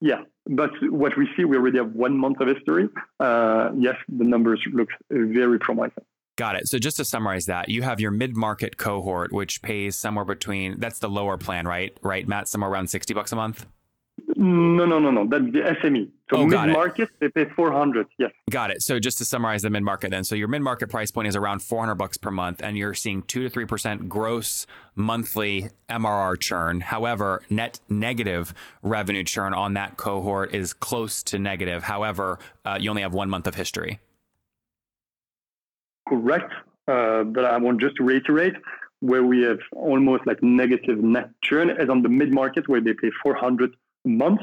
Yeah, 0.00 0.22
but 0.46 0.70
what 0.82 1.16
we 1.16 1.28
see, 1.36 1.44
we 1.44 1.56
already 1.56 1.78
have 1.78 1.92
one 1.92 2.16
month 2.16 2.40
of 2.40 2.48
history. 2.48 2.88
Uh, 3.20 3.70
yes, 3.78 3.94
the 4.08 4.24
numbers 4.24 4.60
look 4.72 4.88
very 5.10 5.58
promising. 5.58 6.04
Got 6.36 6.56
it. 6.56 6.66
So 6.66 6.78
just 6.78 6.96
to 6.96 7.04
summarize 7.04 7.46
that, 7.46 7.68
you 7.68 7.82
have 7.82 8.00
your 8.00 8.10
mid-market 8.10 8.78
cohort, 8.78 9.32
which 9.32 9.60
pays 9.62 9.96
somewhere 9.96 10.24
between 10.24 10.80
that's 10.80 10.98
the 10.98 11.08
lower 11.08 11.36
plan, 11.36 11.66
right? 11.66 11.96
Right, 12.02 12.26
Matt, 12.26 12.48
somewhere 12.48 12.70
around 12.70 12.88
sixty 12.88 13.14
bucks 13.14 13.32
a 13.32 13.36
month. 13.36 13.66
No, 14.34 14.86
no, 14.86 14.98
no, 14.98 15.10
no. 15.10 15.26
That's 15.26 15.44
the 15.52 15.60
SME. 15.82 16.08
So 16.30 16.38
Oh, 16.38 16.46
mid-market, 16.46 17.10
they 17.20 17.28
pay 17.28 17.44
400. 17.44 18.06
Yes. 18.18 18.30
Got 18.50 18.70
it. 18.70 18.80
So 18.82 18.98
just 18.98 19.18
to 19.18 19.24
summarize 19.26 19.62
the 19.62 19.68
mid 19.70 19.82
market 19.82 20.10
then. 20.10 20.24
So 20.24 20.34
your 20.34 20.48
mid 20.48 20.62
market 20.62 20.88
price 20.88 21.10
point 21.10 21.28
is 21.28 21.36
around 21.36 21.62
400 21.62 21.96
bucks 21.96 22.16
per 22.16 22.30
month 22.30 22.62
and 22.62 22.76
you're 22.78 22.94
seeing 22.94 23.22
2 23.22 23.48
to 23.48 23.50
3% 23.66 24.08
gross 24.08 24.66
monthly 24.94 25.68
MRR 25.90 26.40
churn. 26.40 26.80
However, 26.80 27.42
net 27.50 27.80
negative 27.90 28.54
revenue 28.82 29.24
churn 29.24 29.52
on 29.52 29.74
that 29.74 29.98
cohort 29.98 30.54
is 30.54 30.72
close 30.72 31.22
to 31.24 31.38
negative. 31.38 31.82
However, 31.82 32.38
uh, 32.64 32.78
you 32.80 32.88
only 32.88 33.02
have 33.02 33.12
1 33.12 33.28
month 33.28 33.46
of 33.46 33.54
history. 33.54 34.00
correct. 36.08 36.52
Uh, 36.88 37.22
but 37.24 37.44
I 37.44 37.56
want 37.58 37.80
just 37.80 37.96
to 37.96 38.02
reiterate 38.04 38.54
where 39.00 39.22
we 39.24 39.42
have 39.42 39.58
almost 39.72 40.26
like 40.26 40.42
negative 40.42 40.98
net 40.98 41.30
churn 41.42 41.70
is 41.70 41.88
on 41.88 42.02
the 42.02 42.08
mid 42.08 42.32
market 42.34 42.68
where 42.68 42.80
they 42.80 42.92
pay 42.92 43.10
400 43.22 43.72
a 44.04 44.08
month. 44.08 44.40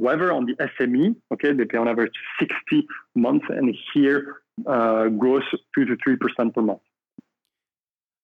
However, 0.00 0.32
on 0.32 0.46
the 0.46 0.54
SME, 0.80 1.14
okay, 1.34 1.52
they 1.52 1.64
pay 1.64 1.76
on 1.78 1.86
average 1.88 2.12
60 2.38 2.86
months, 3.14 3.44
and 3.50 3.74
here 3.92 4.36
uh, 4.66 5.08
grows 5.08 5.42
two 5.74 5.84
to 5.84 5.96
three 6.02 6.16
percent 6.16 6.54
per 6.54 6.62
month. 6.62 6.80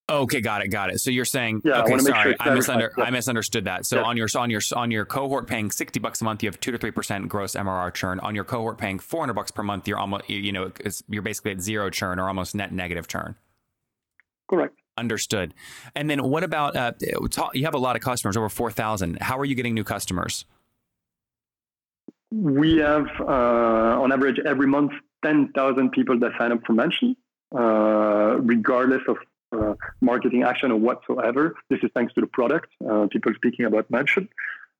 Okay, 0.09 0.40
got 0.40 0.62
it, 0.62 0.69
got 0.69 0.90
it. 0.90 1.00
So 1.00 1.11
you're 1.11 1.25
saying 1.25 1.62
Yeah, 1.64 1.81
okay, 1.83 1.90
wanna 1.90 2.02
sorry, 2.05 2.37
sure 2.40 2.52
I, 2.52 2.57
misunder- 2.57 2.90
Yeah. 2.97 3.05
I 3.05 3.11
misunderstood 3.11 3.64
that. 3.64 3.85
So 3.87 3.97
Yeah. 3.97 4.05
on 4.05 4.16
your 4.16 4.28
on 4.37 4.50
your 4.50 4.61
on 4.76 4.90
your 4.93 5.05
cohort 5.05 5.49
paying 5.49 5.71
60 5.73 5.99
bucks 5.99 6.21
a 6.21 6.25
month, 6.25 6.45
you 6.45 6.49
have 6.49 6.61
2 6.61 6.71
to 6.71 6.78
3% 6.78 7.28
gross 7.28 7.57
MRR 7.57 7.90
churn. 7.93 8.21
On 8.21 8.33
your 8.35 8.45
cohort 8.45 8.78
paying 8.78 9.00
400 9.00 9.35
bucks 9.35 9.50
per 9.50 9.64
month, 9.64 9.88
you're 9.88 9.99
almost 9.99 10.31
you 10.31 10.52
know, 10.52 10.71
you're 11.09 11.23
basically 11.23 11.50
at 11.50 11.61
zero 11.61 11.90
churn 11.90 12.21
or 12.21 12.28
almost 12.28 12.55
net 12.55 12.73
negative 12.73 13.09
churn. 13.09 13.35
Correct. 14.49 14.78
Understood. 14.97 15.52
And 15.97 16.09
then 16.09 16.23
what 16.23 16.45
about 16.45 16.76
uh, 16.76 16.93
talk, 17.31 17.57
you 17.57 17.64
have 17.64 17.75
a 17.75 17.78
lot 17.78 17.97
of 17.97 18.02
customers, 18.02 18.37
over 18.37 18.49
4,000. 18.49 19.19
How 19.21 19.37
are 19.38 19.45
you 19.45 19.57
getting 19.57 19.75
new 19.75 19.85
customers? 19.85 20.47
We 22.30 22.78
have 22.78 23.06
uh, 23.21 24.02
on 24.02 24.12
average 24.12 24.38
every 24.45 24.66
month 24.66 24.92
10,000 25.25 25.90
people 25.90 26.18
that 26.21 26.33
sign 26.38 26.52
up 26.52 26.61
for 26.66 26.73
Mention, 26.73 27.16
uh, 27.56 28.38
regardless 28.40 29.02
of 29.09 29.16
uh, 29.52 29.75
marketing 30.00 30.42
action 30.42 30.71
or 30.73 30.76
whatsoever. 30.76 31.54
This 31.71 31.80
is 31.83 31.90
thanks 31.95 32.12
to 32.14 32.21
the 32.21 32.26
product. 32.26 32.68
Uh, 32.88 33.06
people 33.11 33.33
speaking 33.35 33.64
about 33.64 33.90
Mention. 33.90 34.28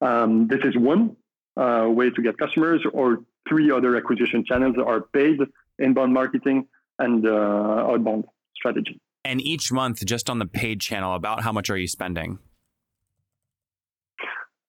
Um, 0.01 0.49
this 0.49 0.61
is 0.65 0.77
one 0.77 1.17
uh, 1.57 1.87
way 1.89 2.11
to 2.11 2.23
get 2.23 2.37
customers, 2.37 2.85
or 2.93 3.21
three 3.49 3.71
other 3.71 3.97
acquisition 3.97 4.45
channels 4.45 4.77
are 4.85 5.01
paid 5.01 5.39
inbound 5.79 6.13
marketing 6.13 6.67
and 6.99 7.27
uh, 7.27 7.91
outbound 7.91 8.25
strategy. 8.55 9.01
And 9.25 9.41
each 9.41 9.73
month, 9.73 10.05
just 10.05 10.31
on 10.31 10.39
the 10.39 10.47
paid 10.47 10.81
channel, 10.81 11.15
about 11.15 11.43
how 11.43 11.53
much 11.53 11.71
are 11.71 11.77
you 11.77 11.89
spending? 11.89 12.39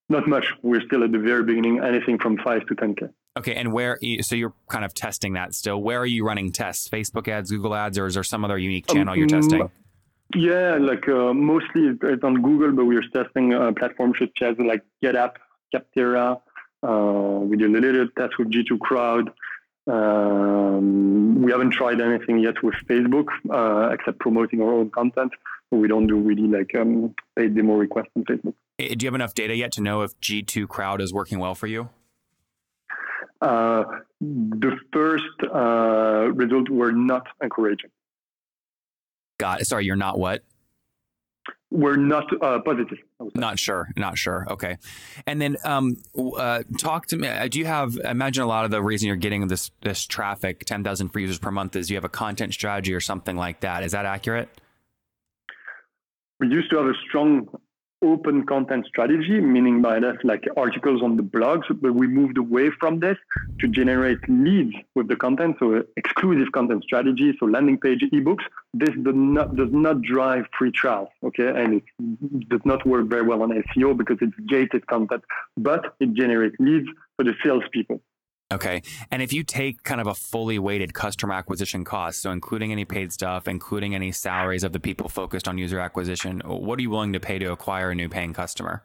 Not 0.10 0.28
much. 0.28 0.46
We're 0.62 0.82
still 0.82 1.04
at 1.04 1.12
the 1.12 1.20
very 1.20 1.44
beginning. 1.44 1.82
Anything 1.84 2.18
from 2.18 2.38
five 2.38 2.66
to 2.68 2.76
10k. 2.76 3.10
Okay, 3.38 3.56
and 3.56 3.72
where, 3.74 4.00
so 4.22 4.36
you're 4.36 4.54
kind 4.70 4.84
of 4.86 4.94
testing 4.94 5.34
that 5.34 5.54
still. 5.54 5.82
Where 5.82 6.00
are 6.00 6.06
you 6.06 6.26
running 6.26 6.52
tests? 6.52 6.88
Facebook 6.88 7.28
ads, 7.28 7.52
Google 7.52 7.76
ads, 7.76 7.98
or 7.98 8.08
is 8.08 8.14
there 8.16 8.24
some 8.24 8.44
other 8.46 8.58
unique 8.58 8.88
channel 8.88 9.16
you're 9.16 9.26
Um, 9.26 9.42
testing? 9.42 9.70
Yeah, 10.36 10.78
like 10.80 11.08
uh, 11.08 11.34
mostly 11.34 11.98
it's 12.02 12.24
on 12.24 12.42
Google, 12.42 12.72
but 12.74 12.86
we're 12.86 13.04
testing 13.14 13.54
uh, 13.54 13.72
platforms 13.74 14.18
such 14.20 14.42
as 14.42 14.56
like 14.58 14.84
GetApp, 15.04 15.34
Capterra. 15.74 16.42
Uh, 16.84 17.40
we 17.44 17.58
did 17.58 17.70
a 17.74 17.80
little 17.80 18.08
test 18.18 18.38
with 18.40 18.52
G2 18.52 18.80
Crowd. 18.80 19.32
Um, 19.88 21.42
we 21.42 21.52
haven't 21.52 21.72
tried 21.72 22.02
anything 22.02 22.40
yet 22.40 22.62
with 22.64 22.76
Facebook, 22.90 23.28
uh, 23.50 23.90
except 23.94 24.20
promoting 24.20 24.62
our 24.62 24.74
own 24.74 24.90
content. 24.90 25.32
We 25.72 25.88
don't 25.88 26.08
do 26.08 26.16
really 26.18 26.48
like 26.48 26.74
um, 26.76 27.14
paid 27.36 27.56
demo 27.56 27.76
requests 27.76 28.12
on 28.16 28.24
Facebook. 28.26 28.54
Eh, 28.80 28.96
Do 28.96 29.06
you 29.06 29.08
have 29.08 29.16
enough 29.16 29.34
data 29.34 29.56
yet 29.56 29.72
to 29.74 29.82
know 29.82 30.02
if 30.02 30.20
G2 30.22 30.68
Crowd 30.68 31.02
is 31.02 31.14
working 31.14 31.40
well 31.40 31.56
for 31.56 31.68
you? 31.68 31.90
Uh, 33.42 33.84
the 34.20 34.78
first 34.92 35.24
uh, 35.54 36.32
results 36.34 36.70
were 36.72 36.92
not 36.92 37.28
encouraging. 37.42 37.92
Got 39.40 39.66
Sorry, 39.68 39.86
you're 39.86 39.96
not 39.96 40.18
what? 40.18 40.44
We're 41.70 41.98
not 41.98 42.26
uh, 42.42 42.60
positive. 42.66 42.98
I 43.20 43.24
would 43.24 43.34
say. 43.36 43.40
Not 43.40 43.60
sure. 43.60 43.90
Not 43.96 44.18
sure. 44.18 44.48
Okay. 44.50 44.78
And 45.28 45.40
then 45.42 45.58
um, 45.64 45.98
uh, 46.18 46.64
talk 46.80 47.08
to 47.08 47.18
me. 47.18 47.28
uh, 47.28 47.48
Do 47.48 47.60
you 47.60 47.66
have? 47.66 48.00
I 48.04 48.12
Imagine 48.12 48.44
a 48.44 48.48
lot 48.48 48.66
of 48.66 48.72
the 48.72 48.82
reason 48.82 49.08
you're 49.08 49.18
getting 49.18 49.48
this 49.48 49.70
this 49.82 50.06
traffic, 50.08 50.66
ten 50.66 50.84
thousand 50.84 51.10
free 51.10 51.24
users 51.24 51.38
per 51.40 51.52
month, 51.52 51.76
is 51.76 51.90
you 51.92 51.98
have 51.98 52.06
a 52.06 52.10
content 52.10 52.54
strategy 52.54 52.94
or 52.94 53.02
something 53.02 53.36
like 53.36 53.60
that. 53.60 53.84
Is 53.84 53.92
that 53.92 54.06
accurate? 54.06 54.50
we 56.40 56.48
used 56.48 56.70
to 56.70 56.78
have 56.78 56.86
a 56.86 56.94
strong 57.08 57.48
open 58.02 58.46
content 58.46 58.86
strategy, 58.86 59.40
meaning 59.40 59.82
by 59.82 60.00
that 60.00 60.24
like 60.24 60.46
articles 60.56 61.02
on 61.02 61.18
the 61.18 61.24
blogs, 61.24 61.64
but 61.82 61.94
we 61.94 62.08
moved 62.08 62.38
away 62.38 62.70
from 62.80 63.00
this 63.00 63.18
to 63.60 63.68
generate 63.68 64.20
leads 64.28 64.76
with 64.96 65.08
the 65.08 65.16
content, 65.16 65.56
so 65.60 65.84
exclusive 65.96 66.52
content 66.52 66.84
strategy, 66.84 67.36
so 67.40 67.46
landing 67.46 67.78
page 67.78 68.04
ebooks. 68.14 68.44
This 68.74 68.94
does 69.02 69.16
not 69.16 69.56
does 69.56 69.70
not 69.72 70.02
drive 70.02 70.46
free 70.58 70.72
trials, 70.72 71.10
okay, 71.24 71.48
and 71.48 71.74
it 71.76 72.50
does 72.50 72.62
not 72.66 72.86
work 72.86 73.08
very 73.08 73.24
well 73.24 73.42
on 73.42 73.50
SEO 73.52 73.98
because 73.98 74.18
it's 74.22 74.38
gated 74.48 74.86
content, 74.88 75.24
but 75.56 75.96
it 76.00 76.14
generates 76.14 76.56
leads 76.60 76.88
for 77.16 77.24
the 77.24 77.34
salespeople. 77.44 78.00
Okay. 78.50 78.82
And 79.12 79.22
if 79.22 79.34
you 79.34 79.44
take 79.44 79.84
kind 79.84 80.00
of 80.00 80.08
a 80.08 80.16
fully 80.16 80.58
weighted 80.58 80.94
customer 80.94 81.34
acquisition 81.34 81.84
cost, 81.84 82.22
so 82.22 82.32
including 82.32 82.72
any 82.72 82.86
paid 82.86 83.12
stuff, 83.12 83.48
including 83.48 83.94
any 83.94 84.14
salaries 84.14 84.64
of 84.64 84.72
the 84.72 84.80
people 84.80 85.10
focused 85.10 85.50
on 85.50 85.58
user 85.58 85.80
acquisition, 85.80 86.40
what 86.46 86.80
are 86.80 86.82
you 86.82 86.90
willing 86.90 87.12
to 87.14 87.20
pay 87.20 87.40
to 87.40 87.52
acquire 87.52 87.92
a 87.92 87.96
new 87.96 88.08
paying 88.08 88.34
customer? 88.34 88.84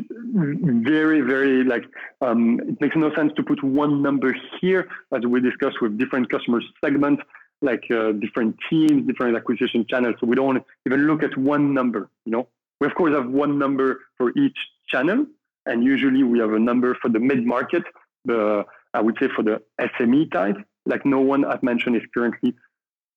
very, 0.00 1.20
very 1.20 1.64
like 1.64 1.84
um, 2.20 2.60
it 2.60 2.80
makes 2.80 2.96
no 2.96 3.14
sense 3.14 3.32
to 3.36 3.42
put 3.42 3.62
one 3.62 4.02
number 4.02 4.34
here, 4.60 4.88
as 5.12 5.22
we 5.24 5.40
discussed 5.40 5.80
with 5.80 5.98
different 5.98 6.30
customer 6.30 6.60
segments, 6.82 7.22
like 7.62 7.84
uh, 7.90 8.12
different 8.12 8.56
teams, 8.70 9.06
different 9.06 9.36
acquisition 9.36 9.84
channels. 9.88 10.16
So 10.20 10.26
we 10.26 10.36
don't 10.36 10.62
even 10.86 11.06
look 11.06 11.22
at 11.22 11.36
one 11.36 11.74
number. 11.74 12.08
You 12.24 12.32
know, 12.32 12.48
we 12.80 12.86
of 12.86 12.94
course 12.94 13.14
have 13.14 13.28
one 13.28 13.58
number 13.58 14.00
for 14.16 14.30
each 14.38 14.56
channel, 14.86 15.26
and 15.66 15.84
usually 15.84 16.22
we 16.22 16.38
have 16.38 16.52
a 16.52 16.58
number 16.58 16.94
for 16.94 17.08
the 17.08 17.20
mid 17.20 17.44
market. 17.44 17.84
The 18.28 18.64
I 18.94 19.00
would 19.00 19.16
say 19.20 19.26
for 19.34 19.42
the 19.42 19.60
SME 19.80 20.30
type, 20.32 20.56
like 20.86 21.04
no 21.04 21.20
one 21.20 21.44
I've 21.44 21.62
mentioned 21.62 21.96
is 21.96 22.02
currently 22.14 22.54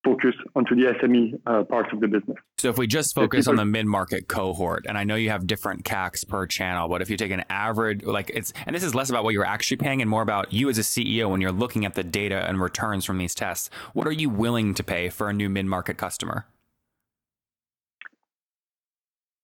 focused 0.04 0.38
onto 0.56 0.76
the 0.76 0.94
SME 0.94 1.40
uh, 1.46 1.64
parts 1.64 1.90
of 1.94 2.00
the 2.00 2.08
business. 2.08 2.38
So 2.58 2.70
if 2.70 2.78
we 2.78 2.88
just 2.88 3.14
focus 3.14 3.48
on 3.48 3.56
the 3.56 3.66
mid-market 3.66 4.28
cohort, 4.28 4.86
and 4.88 4.98
I 4.98 5.04
know 5.04 5.16
you 5.16 5.30
have 5.30 5.46
different 5.46 5.86
CACs 5.86 6.28
per 6.28 6.48
channel, 6.48 6.88
but 6.88 7.02
if 7.02 7.10
you 7.10 7.18
take 7.18 7.32
an 7.32 7.44
average, 7.50 8.04
like 8.04 8.32
it's, 8.34 8.52
and 8.66 8.76
this 8.76 8.84
is 8.84 8.96
less 8.96 9.10
about 9.10 9.24
what 9.24 9.34
you're 9.34 9.46
actually 9.46 9.78
paying 9.78 10.02
and 10.02 10.10
more 10.10 10.24
about 10.24 10.52
you 10.52 10.70
as 10.70 10.78
a 10.78 10.82
CEO 10.82 11.30
when 11.30 11.40
you're 11.40 11.52
looking 11.52 11.86
at 11.86 11.94
the 11.94 12.04
data 12.04 12.48
and 12.48 12.60
returns 12.60 13.06
from 13.06 13.20
these 13.20 13.36
tests, 13.36 13.70
what 13.94 14.08
are 14.08 14.12
you 14.12 14.30
willing 14.30 14.74
to 14.74 14.84
pay 14.84 15.10
for 15.10 15.30
a 15.30 15.34
new 15.34 15.50
mid-market 15.50 15.98
customer? 15.98 16.48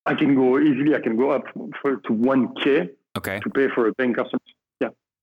I 0.08 0.16
can 0.16 0.36
go 0.36 0.58
easily. 0.60 0.96
I 0.96 1.00
can 1.00 1.18
go 1.18 1.32
up 1.32 1.44
for, 1.82 1.98
to 1.98 2.10
1K 2.10 2.90
Okay, 3.18 3.40
to 3.40 3.50
pay 3.50 3.68
for 3.74 3.88
a 3.88 3.94
paying 3.96 4.14
customer. 4.14 4.40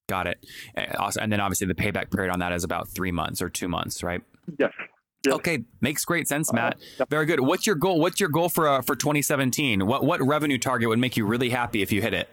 Got 0.09 0.27
it. 0.27 0.45
Uh, 0.77 1.11
and 1.21 1.33
then 1.33 1.41
obviously 1.41 1.67
the 1.67 1.75
payback 1.75 2.11
period 2.11 2.31
on 2.31 2.41
that 2.41 2.53
is 2.53 2.65
about 2.65 2.89
three 2.89 3.13
months 3.13 3.41
or 3.41 3.49
two 3.49 3.69
months, 3.69 4.03
right? 4.03 4.23
Yes. 4.59 4.73
Yes. 5.25 5.37
Okay, 5.37 5.65
makes 5.81 6.05
great 6.05 6.29
sense, 6.29 6.53
Matt. 6.53 6.77
yeah. 6.99 7.07
Very 7.09 7.25
good. 7.25 7.41
What's 7.41 7.67
your 7.67 7.77
goal? 7.77 7.99
What's 7.99 8.21
your 8.21 8.29
goal 8.29 8.51
for 8.51 8.69
uh, 8.69 8.83
for 8.83 8.95
2017? 8.95 9.87
What 9.87 10.05
what 10.05 10.21
revenue 10.23 10.59
target 10.59 10.91
would 10.91 10.99
make 10.99 11.17
you 11.17 11.25
really 11.25 11.49
happy 11.49 11.81
if 11.81 11.91
you 11.93 12.03
hit 12.03 12.13
it? 12.13 12.29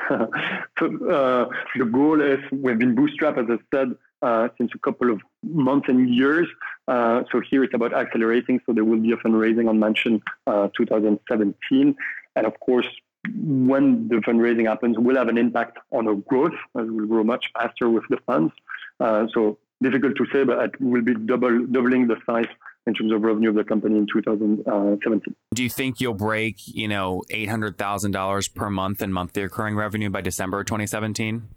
so 0.08 0.86
uh, 1.08 1.48
the 1.76 1.84
goal 1.84 2.20
is 2.20 2.40
we've 2.50 2.78
been 2.78 2.96
bootstrapped, 2.96 3.38
as 3.38 3.46
I 3.48 3.76
said, 3.76 3.94
uh, 4.22 4.48
since 4.58 4.72
a 4.74 4.78
couple 4.78 5.12
of 5.12 5.20
months 5.44 5.88
and 5.88 6.12
years. 6.12 6.48
Uh, 6.88 7.22
so 7.30 7.40
here 7.48 7.62
it's 7.62 7.74
about 7.74 7.94
accelerating. 7.94 8.60
So 8.66 8.72
there 8.72 8.84
will 8.84 8.98
be 8.98 9.12
a 9.12 9.16
fundraising 9.16 9.68
on 9.68 9.78
Mention 9.78 10.20
uh, 10.48 10.68
2017, 10.76 11.94
and 12.34 12.46
of 12.46 12.58
course, 12.58 12.88
when 13.34 14.08
the 14.08 14.16
fundraising 14.16 14.68
happens, 14.68 14.98
will 14.98 15.16
have 15.16 15.28
an 15.28 15.38
impact 15.38 15.78
on 15.90 16.08
our 16.08 16.14
growth 16.14 16.52
as 16.78 16.86
we'll 16.88 17.06
grow 17.06 17.24
much 17.24 17.46
faster 17.54 17.88
with 17.88 18.04
the 18.10 18.18
funds. 18.26 18.52
Uh, 19.00 19.26
so 19.32 19.58
difficult 19.82 20.16
to 20.16 20.26
say, 20.32 20.44
but 20.44 20.58
it 20.64 20.80
will 20.80 21.02
be 21.02 21.14
double 21.14 21.66
doubling 21.66 22.06
the 22.06 22.16
size 22.26 22.46
in 22.86 22.94
terms 22.94 23.12
of 23.12 23.22
revenue 23.22 23.48
of 23.48 23.54
the 23.54 23.64
company 23.64 23.96
in 23.96 24.06
2017. 24.12 25.34
Do 25.54 25.62
you 25.62 25.70
think 25.70 26.00
you'll 26.00 26.14
break, 26.14 26.56
you 26.66 26.88
know, 26.88 27.22
eight 27.30 27.48
hundred 27.48 27.78
thousand 27.78 28.12
dollars 28.12 28.48
per 28.48 28.70
month 28.70 29.02
in 29.02 29.12
monthly 29.12 29.42
recurring 29.42 29.76
revenue 29.76 30.10
by 30.10 30.20
December 30.20 30.64
2017? 30.64 31.48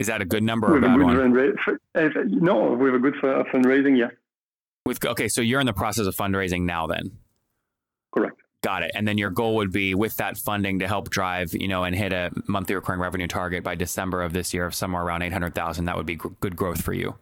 Is 0.00 0.08
that 0.08 0.20
a 0.20 0.24
good 0.24 0.42
number 0.42 0.66
or 0.66 0.78
a 0.78 0.80
bad 0.80 1.00
one? 1.00 1.16
Fundra- 1.16 2.26
no, 2.26 2.72
we 2.72 2.86
have 2.86 2.96
a 2.96 2.98
good 2.98 3.14
fundraising, 3.14 3.96
yeah. 3.96 4.08
With 4.84 5.04
okay, 5.04 5.28
so 5.28 5.40
you're 5.40 5.60
in 5.60 5.66
the 5.66 5.72
process 5.72 6.06
of 6.06 6.16
fundraising 6.16 6.62
now, 6.62 6.86
then. 6.86 7.18
Correct. 8.12 8.36
Got 8.64 8.82
it. 8.82 8.92
And 8.94 9.06
then 9.06 9.18
your 9.18 9.28
goal 9.28 9.56
would 9.56 9.72
be 9.72 9.94
with 9.94 10.16
that 10.16 10.38
funding 10.38 10.78
to 10.78 10.88
help 10.88 11.10
drive, 11.10 11.52
you 11.52 11.68
know, 11.68 11.84
and 11.84 11.94
hit 11.94 12.14
a 12.14 12.30
monthly 12.46 12.74
recurring 12.74 12.98
revenue 12.98 13.28
target 13.28 13.62
by 13.62 13.74
December 13.74 14.22
of 14.22 14.32
this 14.32 14.54
year 14.54 14.64
of 14.64 14.74
somewhere 14.74 15.02
around 15.02 15.20
800,000. 15.20 15.84
That 15.84 15.98
would 15.98 16.06
be 16.06 16.16
good 16.16 16.56
growth 16.56 16.80
for 16.80 16.94
you. 16.94 17.14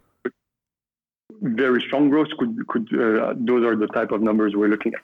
Very 1.40 1.82
strong 1.82 2.10
growth. 2.10 2.28
Could 2.38 2.64
could 2.68 2.88
uh, 2.94 3.34
those 3.36 3.64
are 3.64 3.74
the 3.74 3.88
type 3.88 4.12
of 4.12 4.22
numbers 4.22 4.54
we're 4.54 4.68
looking 4.68 4.94
at. 4.94 5.00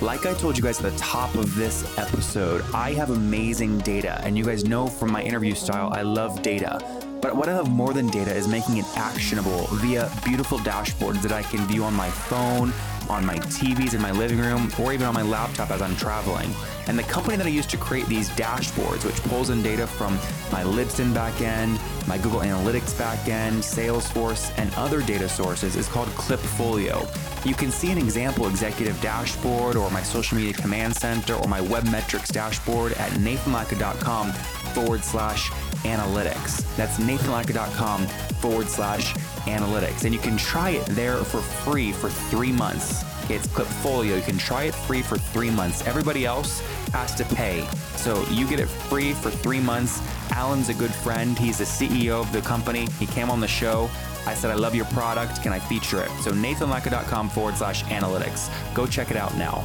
Like 0.00 0.24
I 0.24 0.32
told 0.32 0.56
you 0.56 0.62
guys 0.62 0.82
at 0.82 0.90
the 0.90 0.98
top 0.98 1.34
of 1.34 1.54
this 1.54 1.98
episode, 1.98 2.64
I 2.72 2.94
have 2.94 3.10
amazing 3.10 3.80
data, 3.80 4.18
and 4.24 4.38
you 4.38 4.44
guys 4.44 4.64
know 4.64 4.86
from 4.86 5.12
my 5.12 5.22
interview 5.22 5.54
style, 5.54 5.92
I 5.92 6.00
love 6.00 6.40
data. 6.40 7.07
But 7.20 7.34
what 7.34 7.48
I 7.48 7.56
love 7.56 7.70
more 7.70 7.92
than 7.92 8.06
data 8.08 8.32
is 8.32 8.46
making 8.46 8.76
it 8.76 8.86
actionable 8.96 9.66
via 9.72 10.10
beautiful 10.24 10.58
dashboards 10.58 11.20
that 11.22 11.32
I 11.32 11.42
can 11.42 11.66
view 11.66 11.82
on 11.84 11.94
my 11.94 12.10
phone, 12.10 12.72
on 13.08 13.24
my 13.24 13.36
TVs 13.38 13.94
in 13.94 14.00
my 14.00 14.12
living 14.12 14.38
room, 14.38 14.70
or 14.78 14.92
even 14.92 15.06
on 15.06 15.14
my 15.14 15.22
laptop 15.22 15.70
as 15.70 15.82
I'm 15.82 15.96
traveling. 15.96 16.50
And 16.86 16.98
the 16.98 17.02
company 17.02 17.36
that 17.36 17.46
I 17.46 17.50
use 17.50 17.66
to 17.66 17.76
create 17.76 18.06
these 18.06 18.28
dashboards, 18.30 19.04
which 19.04 19.16
pulls 19.24 19.50
in 19.50 19.62
data 19.62 19.86
from 19.86 20.14
my 20.52 20.62
Libsyn 20.62 21.12
backend, 21.12 21.78
my 22.06 22.16
Google 22.18 22.40
Analytics 22.40 22.94
backend, 22.94 23.58
Salesforce, 23.58 24.52
and 24.56 24.72
other 24.74 25.02
data 25.02 25.28
sources, 25.28 25.76
is 25.76 25.88
called 25.88 26.08
Klipfolio. 26.10 27.06
You 27.44 27.54
can 27.54 27.70
see 27.70 27.90
an 27.90 27.98
example 27.98 28.46
executive 28.46 29.00
dashboard 29.00 29.76
or 29.76 29.90
my 29.90 30.02
social 30.02 30.38
media 30.38 30.54
command 30.54 30.96
center 30.96 31.34
or 31.34 31.48
my 31.48 31.60
web 31.60 31.84
metrics 31.90 32.30
dashboard 32.30 32.92
at 32.94 33.10
nathanlatka.com 33.12 34.32
forward 34.74 35.04
slash 35.04 35.50
analytics. 35.84 36.64
That's 36.76 36.98
nathanlatka.com 36.98 38.06
forward 38.40 38.68
slash 38.68 39.14
analytics. 39.46 40.04
And 40.04 40.14
you 40.14 40.20
can 40.20 40.36
try 40.36 40.70
it 40.70 40.86
there 40.86 41.16
for 41.16 41.40
free 41.40 41.92
for 41.92 42.10
three 42.10 42.52
months. 42.52 43.04
It's 43.30 43.46
Klipfolio. 43.48 44.16
You 44.16 44.22
can 44.22 44.38
try 44.38 44.64
it 44.64 44.74
free 44.74 45.02
for 45.02 45.18
three 45.18 45.50
months. 45.50 45.86
Everybody 45.86 46.24
else 46.24 46.60
has 46.92 47.14
to 47.16 47.24
pay. 47.24 47.66
So 47.96 48.24
you 48.30 48.48
get 48.48 48.58
it 48.58 48.68
free 48.68 49.12
for 49.12 49.30
three 49.30 49.60
months. 49.60 50.00
Alan's 50.32 50.68
a 50.70 50.74
good 50.74 50.92
friend. 50.92 51.38
He's 51.38 51.58
the 51.58 51.64
CEO 51.64 52.20
of 52.20 52.32
the 52.32 52.40
company. 52.40 52.88
He 52.98 53.06
came 53.06 53.30
on 53.30 53.40
the 53.40 53.48
show. 53.48 53.90
I 54.26 54.34
said, 54.34 54.50
I 54.50 54.54
love 54.54 54.74
your 54.74 54.86
product. 54.86 55.42
Can 55.42 55.52
I 55.52 55.58
feature 55.58 56.02
it? 56.02 56.10
So 56.22 56.32
nathanlatka.com 56.32 57.28
forward 57.30 57.56
slash 57.56 57.84
analytics. 57.84 58.50
Go 58.74 58.86
check 58.86 59.10
it 59.10 59.16
out 59.16 59.34
now. 59.36 59.64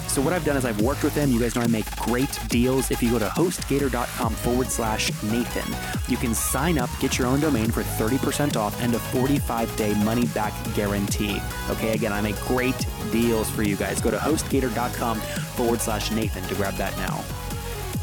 So 0.11 0.21
what 0.21 0.33
I've 0.33 0.43
done 0.43 0.57
is 0.57 0.65
I've 0.65 0.81
worked 0.81 1.05
with 1.05 1.15
them. 1.15 1.31
You 1.31 1.39
guys 1.39 1.55
know 1.55 1.61
I 1.61 1.67
make 1.67 1.89
great 1.95 2.37
deals. 2.49 2.91
If 2.91 3.01
you 3.01 3.11
go 3.11 3.19
to 3.19 3.27
hostgator.com 3.27 4.33
forward 4.33 4.67
slash 4.67 5.09
Nathan, 5.23 5.73
you 6.09 6.17
can 6.17 6.35
sign 6.35 6.77
up, 6.77 6.89
get 6.99 7.17
your 7.17 7.27
own 7.27 7.39
domain 7.39 7.71
for 7.71 7.83
30% 7.83 8.57
off 8.57 8.81
and 8.81 8.93
a 8.93 8.99
45 8.99 9.73
day 9.77 9.93
money 10.03 10.25
back 10.27 10.53
guarantee. 10.75 11.39
Okay, 11.69 11.93
again, 11.93 12.11
I 12.11 12.19
make 12.19 12.35
great 12.41 12.75
deals 13.13 13.49
for 13.49 13.63
you 13.63 13.77
guys. 13.77 14.01
Go 14.01 14.11
to 14.11 14.17
hostgator.com 14.17 15.21
forward 15.21 15.79
slash 15.79 16.11
Nathan 16.11 16.43
to 16.43 16.55
grab 16.55 16.73
that 16.73 16.95
now. 16.97 17.23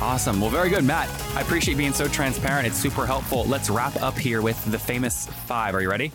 Awesome. 0.00 0.40
Well, 0.40 0.48
very 0.48 0.70
good, 0.70 0.84
Matt. 0.84 1.10
I 1.36 1.42
appreciate 1.42 1.76
being 1.76 1.92
so 1.92 2.08
transparent. 2.08 2.66
It's 2.66 2.78
super 2.78 3.04
helpful. 3.04 3.44
Let's 3.44 3.68
wrap 3.68 4.00
up 4.00 4.16
here 4.16 4.40
with 4.40 4.64
the 4.70 4.78
famous 4.78 5.26
five. 5.46 5.74
Are 5.74 5.82
you 5.82 5.90
ready? 5.90 6.10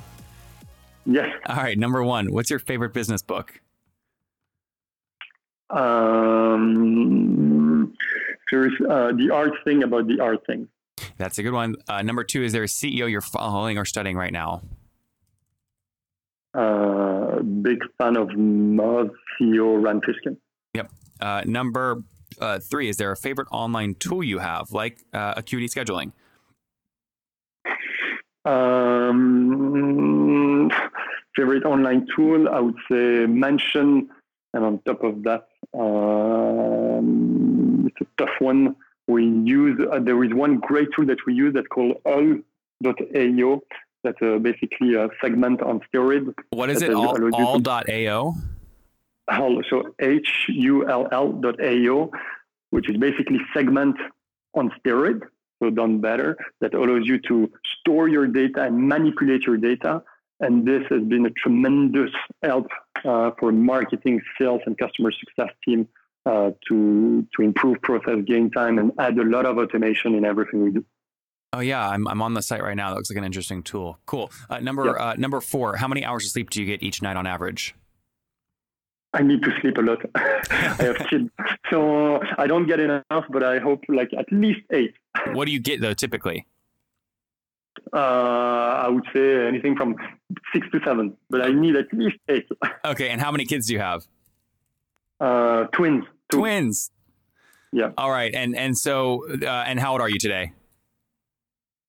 Yes. 1.05 1.29
All 1.45 1.57
right. 1.57 1.77
Number 1.77 2.01
one, 2.01 2.31
what's 2.31 2.49
your 2.49 2.59
favorite 2.59 2.93
business 2.93 3.21
book? 3.21 3.59
Um, 5.73 6.73
there's 8.51 8.73
uh, 8.89 9.11
the 9.13 9.31
art 9.33 9.53
thing 9.63 9.83
about 9.83 10.07
the 10.07 10.19
art 10.19 10.45
thing. 10.45 10.67
That's 11.17 11.37
a 11.37 11.43
good 11.43 11.53
one. 11.53 11.75
Uh, 11.87 12.01
number 12.01 12.23
two, 12.23 12.43
is 12.43 12.51
there 12.53 12.63
a 12.63 12.67
CEO 12.67 13.09
you're 13.09 13.21
following 13.21 13.77
or 13.77 13.85
studying 13.85 14.17
right 14.17 14.33
now? 14.33 14.61
Uh, 16.53 17.39
big 17.41 17.79
fan 17.97 18.15
of 18.15 18.27
Moz 18.29 19.09
CEO 19.39 19.83
Rand 19.83 20.03
Fishkin. 20.03 20.37
Yep. 20.75 20.91
Uh, 21.19 21.41
number 21.45 22.03
uh, 22.39 22.59
three, 22.59 22.89
is 22.89 22.97
there 22.97 23.11
a 23.11 23.17
favorite 23.17 23.47
online 23.51 23.95
tool 23.95 24.23
you 24.23 24.37
have, 24.39 24.71
like 24.71 24.99
uh, 25.13 25.33
Acuity 25.37 25.67
Scheduling? 25.67 26.11
Um, 28.45 29.09
favorite 31.35 31.65
online 31.65 32.05
tool, 32.15 32.47
I 32.49 32.59
would 32.59 32.77
say 32.91 33.25
Mention, 33.25 34.09
and 34.53 34.63
on 34.63 34.79
top 34.85 35.03
of 35.03 35.23
that, 35.23 35.47
um, 35.77 37.07
it's 37.87 38.01
a 38.01 38.05
tough 38.17 38.35
one. 38.39 38.75
We 39.07 39.25
use 39.25 39.79
uh, 39.91 39.99
there 39.99 40.23
is 40.23 40.33
one 40.33 40.59
great 40.59 40.89
tool 40.95 41.05
that 41.07 41.17
we 41.25 41.33
use 41.33 41.53
that's 41.53 41.67
called 41.67 41.97
all.ao. 42.05 43.61
That's 44.03 44.21
uh, 44.21 44.37
basically 44.37 44.95
a 44.95 45.09
segment 45.21 45.61
on 45.61 45.81
steroids. 45.93 46.33
What 46.51 46.69
is 46.69 46.81
it? 46.81 46.93
All, 46.93 47.15
to- 47.15 47.31
all.ao? 47.33 48.35
So 49.69 49.95
H 49.99 50.49
U 50.49 50.87
L 50.87 51.07
L 51.11 51.31
dot 51.33 51.59
AO, 51.61 52.11
which 52.69 52.89
is 52.89 52.97
basically 52.97 53.39
segment 53.53 53.95
on 54.53 54.71
steroid, 54.79 55.21
so 55.61 55.69
done 55.69 55.99
better, 55.99 56.37
that 56.61 56.73
allows 56.73 57.05
you 57.05 57.19
to 57.29 57.49
store 57.79 58.07
your 58.07 58.27
data 58.27 58.63
and 58.63 58.87
manipulate 58.87 59.45
your 59.45 59.57
data. 59.57 60.03
And 60.39 60.67
this 60.67 60.83
has 60.89 61.01
been 61.03 61.25
a 61.25 61.29
tremendous 61.31 62.11
help 62.43 62.67
uh, 63.05 63.31
for 63.39 63.51
marketing, 63.51 64.21
sales, 64.39 64.61
and 64.65 64.77
customer 64.77 65.11
success 65.11 65.53
team 65.63 65.87
uh, 66.25 66.51
to 66.67 67.27
to 67.35 67.41
improve 67.41 67.81
process 67.81 68.17
gain 68.25 68.49
time 68.51 68.77
and 68.79 68.91
add 68.99 69.17
a 69.17 69.23
lot 69.23 69.45
of 69.45 69.57
automation 69.57 70.15
in 70.15 70.25
everything 70.25 70.63
we 70.63 70.71
do. 70.71 70.85
Oh 71.53 71.59
yeah, 71.59 71.87
I'm, 71.87 72.07
I'm 72.07 72.21
on 72.21 72.33
the 72.33 72.41
site 72.41 72.63
right 72.63 72.75
now. 72.75 72.89
That 72.89 72.95
looks 72.95 73.11
like 73.11 73.17
an 73.17 73.23
interesting 73.23 73.61
tool. 73.61 73.99
Cool. 74.07 74.31
Uh, 74.49 74.59
number 74.59 74.85
Yep. 74.87 74.95
uh, 74.99 75.13
number 75.17 75.39
four. 75.39 75.75
How 75.75 75.87
many 75.87 76.03
hours 76.03 76.25
of 76.25 76.31
sleep 76.31 76.49
do 76.49 76.59
you 76.59 76.65
get 76.65 76.81
each 76.81 77.01
night 77.01 77.15
on 77.15 77.27
average? 77.27 77.75
I 79.13 79.21
need 79.21 79.43
to 79.43 79.51
sleep 79.61 79.77
a 79.77 79.81
lot. 79.81 79.99
I 80.15 80.75
have 80.79 80.97
kids, 81.07 81.29
so 81.69 82.19
I 82.39 82.47
don't 82.47 82.65
get 82.65 82.79
enough, 82.79 83.25
but 83.29 83.43
I 83.43 83.59
hope 83.59 83.83
like 83.87 84.09
at 84.17 84.25
least 84.31 84.61
eight. 84.71 84.95
What 85.33 85.45
do 85.45 85.51
you 85.51 85.59
get 85.59 85.79
though 85.81 85.93
typically? 85.93 86.47
Uh, 87.91 87.97
I 87.97 88.87
would 88.89 89.03
say 89.13 89.47
anything 89.47 89.75
from 89.75 89.95
six 90.53 90.67
to 90.71 90.79
seven, 90.85 91.15
but 91.29 91.41
I 91.45 91.49
need 91.51 91.75
at 91.75 91.91
least 91.93 92.17
eight. 92.29 92.47
Okay, 92.85 93.09
and 93.09 93.19
how 93.21 93.31
many 93.31 93.45
kids 93.45 93.67
do 93.67 93.73
you 93.73 93.79
have? 93.79 94.05
Uh, 95.19 95.65
twins. 95.73 96.03
Two. 96.31 96.39
Twins. 96.39 96.91
Yeah, 97.71 97.91
All 97.97 98.11
right, 98.11 98.33
and 98.35 98.55
and 98.55 98.77
so 98.77 99.25
uh, 99.41 99.47
and 99.47 99.79
how 99.79 99.93
old 99.93 100.01
are 100.01 100.09
you 100.09 100.19
today? 100.19 100.53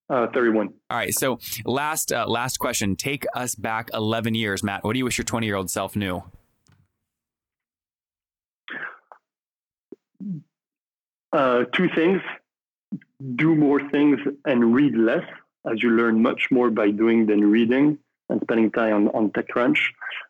uh, 0.09 0.27
31. 0.33 0.68
All 0.90 0.97
right, 0.97 1.12
so 1.12 1.38
last 1.66 2.12
uh, 2.12 2.27
last 2.27 2.59
question. 2.59 2.97
Take 2.97 3.27
us 3.35 3.55
back 3.55 3.90
11 3.92 4.35
years, 4.35 4.62
Matt. 4.62 4.83
What 4.85 4.92
do 4.94 4.99
you 4.99 5.05
wish 5.05 5.18
your 5.18 5.25
20 5.27 5.47
year 5.47 5.57
old 5.57 5.70
self 5.70 5.94
knew? 5.97 6.23
Uh, 11.33 11.64
two 11.73 11.88
things 11.94 12.20
do 13.37 13.55
more 13.55 13.81
things 13.90 14.18
and 14.44 14.75
read 14.75 14.94
less, 14.97 15.25
as 15.70 15.83
you 15.83 15.90
learn 15.90 16.22
much 16.22 16.48
more 16.50 16.70
by 16.70 16.90
doing 16.90 17.27
than 17.27 17.50
reading 17.50 17.98
and 18.29 18.40
spending 18.42 18.70
time 18.70 18.94
on, 18.94 19.09
on 19.09 19.31
TechCrunch. 19.31 19.79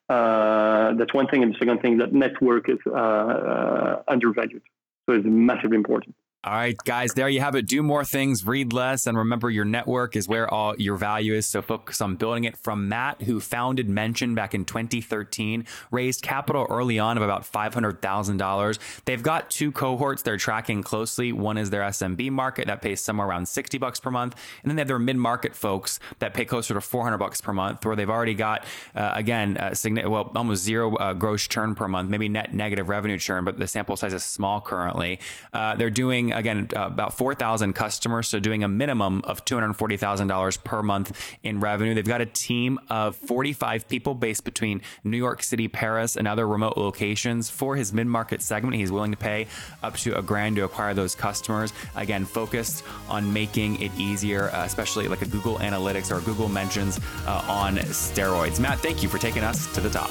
Uh, 0.09 0.95
that's 0.95 1.15
one 1.15 1.27
thing. 1.27 1.43
And 1.43 1.55
the 1.55 1.59
second 1.59 1.81
thing, 1.81 1.99
that 1.99 2.13
network 2.13 2.69
is 2.69 2.79
uh, 2.87 2.91
uh, 2.93 4.03
undervalued. 4.09 4.63
So 5.07 5.15
it's 5.17 5.27
massively 5.27 5.77
important. 5.77 6.15
All 6.47 6.53
right, 6.53 6.77
guys, 6.85 7.15
there 7.15 7.31
you 7.31 7.41
have 7.41 7.55
it. 7.55 7.67
Do 7.67 7.83
more 7.83 8.05
things, 8.05 8.47
read 8.47 8.75
less, 8.75 9.07
and 9.07 9.17
remember 9.17 9.49
your 9.49 9.65
network 9.65 10.15
is 10.15 10.29
where 10.29 10.53
all 10.53 10.77
your 10.77 10.97
value 10.97 11.33
is. 11.33 11.47
So 11.47 11.63
focus 11.63 12.03
on 12.03 12.17
building 12.17 12.45
it 12.45 12.59
from 12.59 12.87
Matt, 12.87 13.23
who 13.23 13.41
founded 13.41 13.89
Mention 13.89 14.35
back 14.35 14.53
in 14.55 14.67
2013, 14.67 15.65
raised 15.91 16.21
capital 16.21 16.67
early 16.69 16.99
on 16.99 17.17
of 17.17 17.23
about 17.23 17.51
$500,000. 17.51 18.79
They've 19.07 19.23
got 19.23 19.49
two 19.49 19.73
cohorts 19.73 20.21
they're 20.21 20.37
tracking 20.37 20.83
closely. 20.83 21.33
One 21.33 21.57
is 21.57 21.71
their 21.71 21.81
SMB 21.81 22.31
market 22.33 22.67
that 22.67 22.83
pays 22.83 23.01
somewhere 23.01 23.27
around 23.27 23.49
60 23.49 23.79
bucks 23.79 23.99
per 23.99 24.11
month. 24.11 24.35
And 24.63 24.71
then 24.71 24.77
they 24.77 24.81
have 24.81 24.89
their 24.89 24.99
mid 24.99 25.17
market 25.17 25.57
folks 25.57 25.99
that 26.19 26.35
pay 26.35 26.45
closer 26.45 26.75
to 26.75 26.83
400 26.83 27.17
bucks 27.17 27.41
per 27.41 27.55
month, 27.55 27.87
where 27.87 27.97
they've 27.97 28.11
already 28.11 28.35
got, 28.35 28.67
uh, 28.95 29.13
again, 29.15 29.57
uh, 29.57 29.71
signi- 29.71 30.07
well, 30.07 30.31
almost 30.35 30.63
zero 30.63 30.95
uh, 30.97 31.15
gross 31.15 31.49
churn 31.49 31.75
per 31.75 31.89
month, 31.89 32.11
maybe 32.11 32.29
net 32.29 32.53
negative 32.53 32.91
revenue 32.91 33.19
churn, 33.19 33.47
but 33.47 33.59
the 33.59 33.67
sample 33.67 33.97
size 33.97 34.13
is 34.13 34.23
small 34.23 34.61
currently. 34.61 35.19
Uh, 35.55 35.75
they're 35.77 35.89
doing 35.89 36.34
again 36.35 36.69
uh, 36.77 36.87
about 36.87 37.15
4,000 37.15 37.73
customers, 37.73 38.29
so 38.29 38.39
doing 38.39 38.65
a 38.65 38.69
minimum 38.69 39.23
of 39.25 39.45
$240,000 39.45 40.65
per 40.65 40.83
month 40.83 41.37
in 41.43 41.61
revenue. 41.61 41.95
They've 41.95 42.05
got 42.05 42.21
a 42.21 42.27
team 42.27 42.79
of 42.91 43.17
45 43.17 43.89
people 43.89 44.15
based 44.15 44.45
between 44.45 44.83
New 45.05 45.17
York 45.17 45.43
City, 45.43 45.69
Paris, 45.69 46.17
and 46.17 46.29
other 46.29 46.47
remote 46.47 46.77
locations. 46.77 47.51
For 47.51 47.77
his 47.77 47.93
mid 47.93 48.07
market 48.07 48.43
segment, 48.43 48.77
he's 48.77 48.93
willing 48.93 49.13
to 49.13 49.17
pay 49.17 49.47
up 49.83 49.97
to 49.99 50.19
a 50.19 50.23
grand 50.23 50.57
to 50.57 50.65
acquire 50.65 50.95
those 50.95 51.15
customers. 51.15 51.73
Again, 51.97 52.25
focused 52.25 52.85
on 53.09 53.33
making 53.33 53.81
it 53.81 53.93
easier, 53.97 54.51
uh, 54.51 54.65
especially 54.65 55.09
like 55.09 55.23
a 55.23 55.27
Google 55.27 55.59
Analytics 55.59 56.15
or 56.15 56.21
Google 56.21 56.49
Mentions 56.49 56.99
uh, 57.27 57.45
on 57.49 57.77
steroids. 57.77 58.61
Matt, 58.61 58.81
thank 58.81 59.03
you 59.03 59.09
for 59.09 59.19
taking 59.19 59.43
us 59.43 59.73
to 59.75 59.81
the 59.81 59.91
top. 59.91 60.11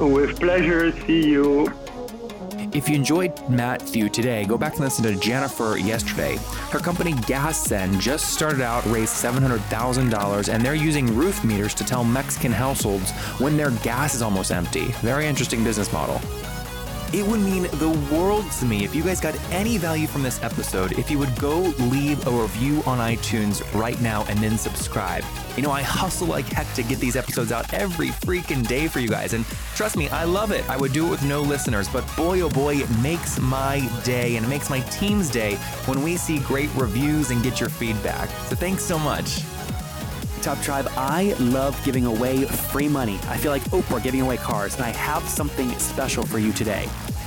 With 0.00 0.40
pleasure. 0.40 0.90
See 1.06 1.28
you. 1.28 1.72
If 2.74 2.88
you 2.88 2.94
enjoyed 2.94 3.38
Matthew 3.50 4.08
today, 4.08 4.46
go 4.46 4.56
back 4.56 4.72
and 4.72 4.80
listen 4.80 5.04
to 5.04 5.14
Jennifer 5.16 5.76
yesterday. 5.76 6.36
Her 6.70 6.78
company 6.78 7.12
GasSend 7.12 8.00
just 8.00 8.32
started 8.32 8.62
out, 8.62 8.82
raised 8.86 9.12
$700,000, 9.12 10.48
and 10.48 10.64
they're 10.64 10.74
using 10.74 11.14
roof 11.14 11.44
meters 11.44 11.74
to 11.74 11.84
tell 11.84 12.02
Mexican 12.02 12.50
households 12.50 13.10
when 13.38 13.58
their 13.58 13.72
gas 13.82 14.14
is 14.14 14.22
almost 14.22 14.50
empty. 14.50 14.86
Very 15.02 15.26
interesting 15.26 15.62
business 15.62 15.92
model. 15.92 16.18
It 17.12 17.26
would 17.26 17.40
mean 17.40 17.64
the 17.64 17.90
world 18.10 18.50
to 18.52 18.64
me 18.64 18.84
if 18.84 18.94
you 18.94 19.02
guys 19.02 19.20
got 19.20 19.38
any 19.50 19.76
value 19.76 20.06
from 20.06 20.22
this 20.22 20.42
episode 20.42 20.98
if 20.98 21.10
you 21.10 21.18
would 21.18 21.38
go 21.38 21.58
leave 21.90 22.26
a 22.26 22.30
review 22.30 22.82
on 22.86 22.96
iTunes 22.98 23.62
right 23.78 24.00
now 24.00 24.24
and 24.30 24.38
then 24.38 24.56
subscribe. 24.56 25.22
You 25.54 25.62
know, 25.62 25.70
I 25.70 25.82
hustle 25.82 26.26
like 26.26 26.46
heck 26.46 26.72
to 26.72 26.82
get 26.82 27.00
these 27.00 27.14
episodes 27.14 27.52
out 27.52 27.74
every 27.74 28.08
freaking 28.08 28.66
day 28.66 28.88
for 28.88 29.00
you 29.00 29.08
guys. 29.08 29.34
And 29.34 29.44
trust 29.74 29.98
me, 29.98 30.08
I 30.08 30.24
love 30.24 30.52
it. 30.52 30.66
I 30.70 30.78
would 30.78 30.94
do 30.94 31.06
it 31.06 31.10
with 31.10 31.22
no 31.24 31.42
listeners, 31.42 31.86
but 31.86 32.04
boy, 32.16 32.40
oh 32.40 32.48
boy, 32.48 32.76
it 32.76 32.88
makes 33.02 33.38
my 33.38 33.86
day 34.04 34.36
and 34.36 34.46
it 34.46 34.48
makes 34.48 34.70
my 34.70 34.80
team's 34.80 35.28
day 35.28 35.56
when 35.84 36.02
we 36.02 36.16
see 36.16 36.38
great 36.38 36.74
reviews 36.76 37.30
and 37.30 37.42
get 37.42 37.60
your 37.60 37.68
feedback. 37.68 38.30
So 38.48 38.56
thanks 38.56 38.82
so 38.82 38.98
much. 38.98 39.42
Top 40.42 40.60
Tribe, 40.60 40.88
I 40.96 41.34
love 41.38 41.80
giving 41.84 42.04
away 42.04 42.44
free 42.44 42.88
money. 42.88 43.20
I 43.28 43.36
feel 43.36 43.52
like 43.52 43.62
Oprah 43.70 44.02
giving 44.02 44.20
away 44.20 44.38
cars, 44.38 44.74
and 44.74 44.84
I 44.84 44.88
have 44.90 45.22
something 45.28 45.70
special 45.78 46.26
for 46.26 46.40
you 46.40 46.52
today. 46.52 46.88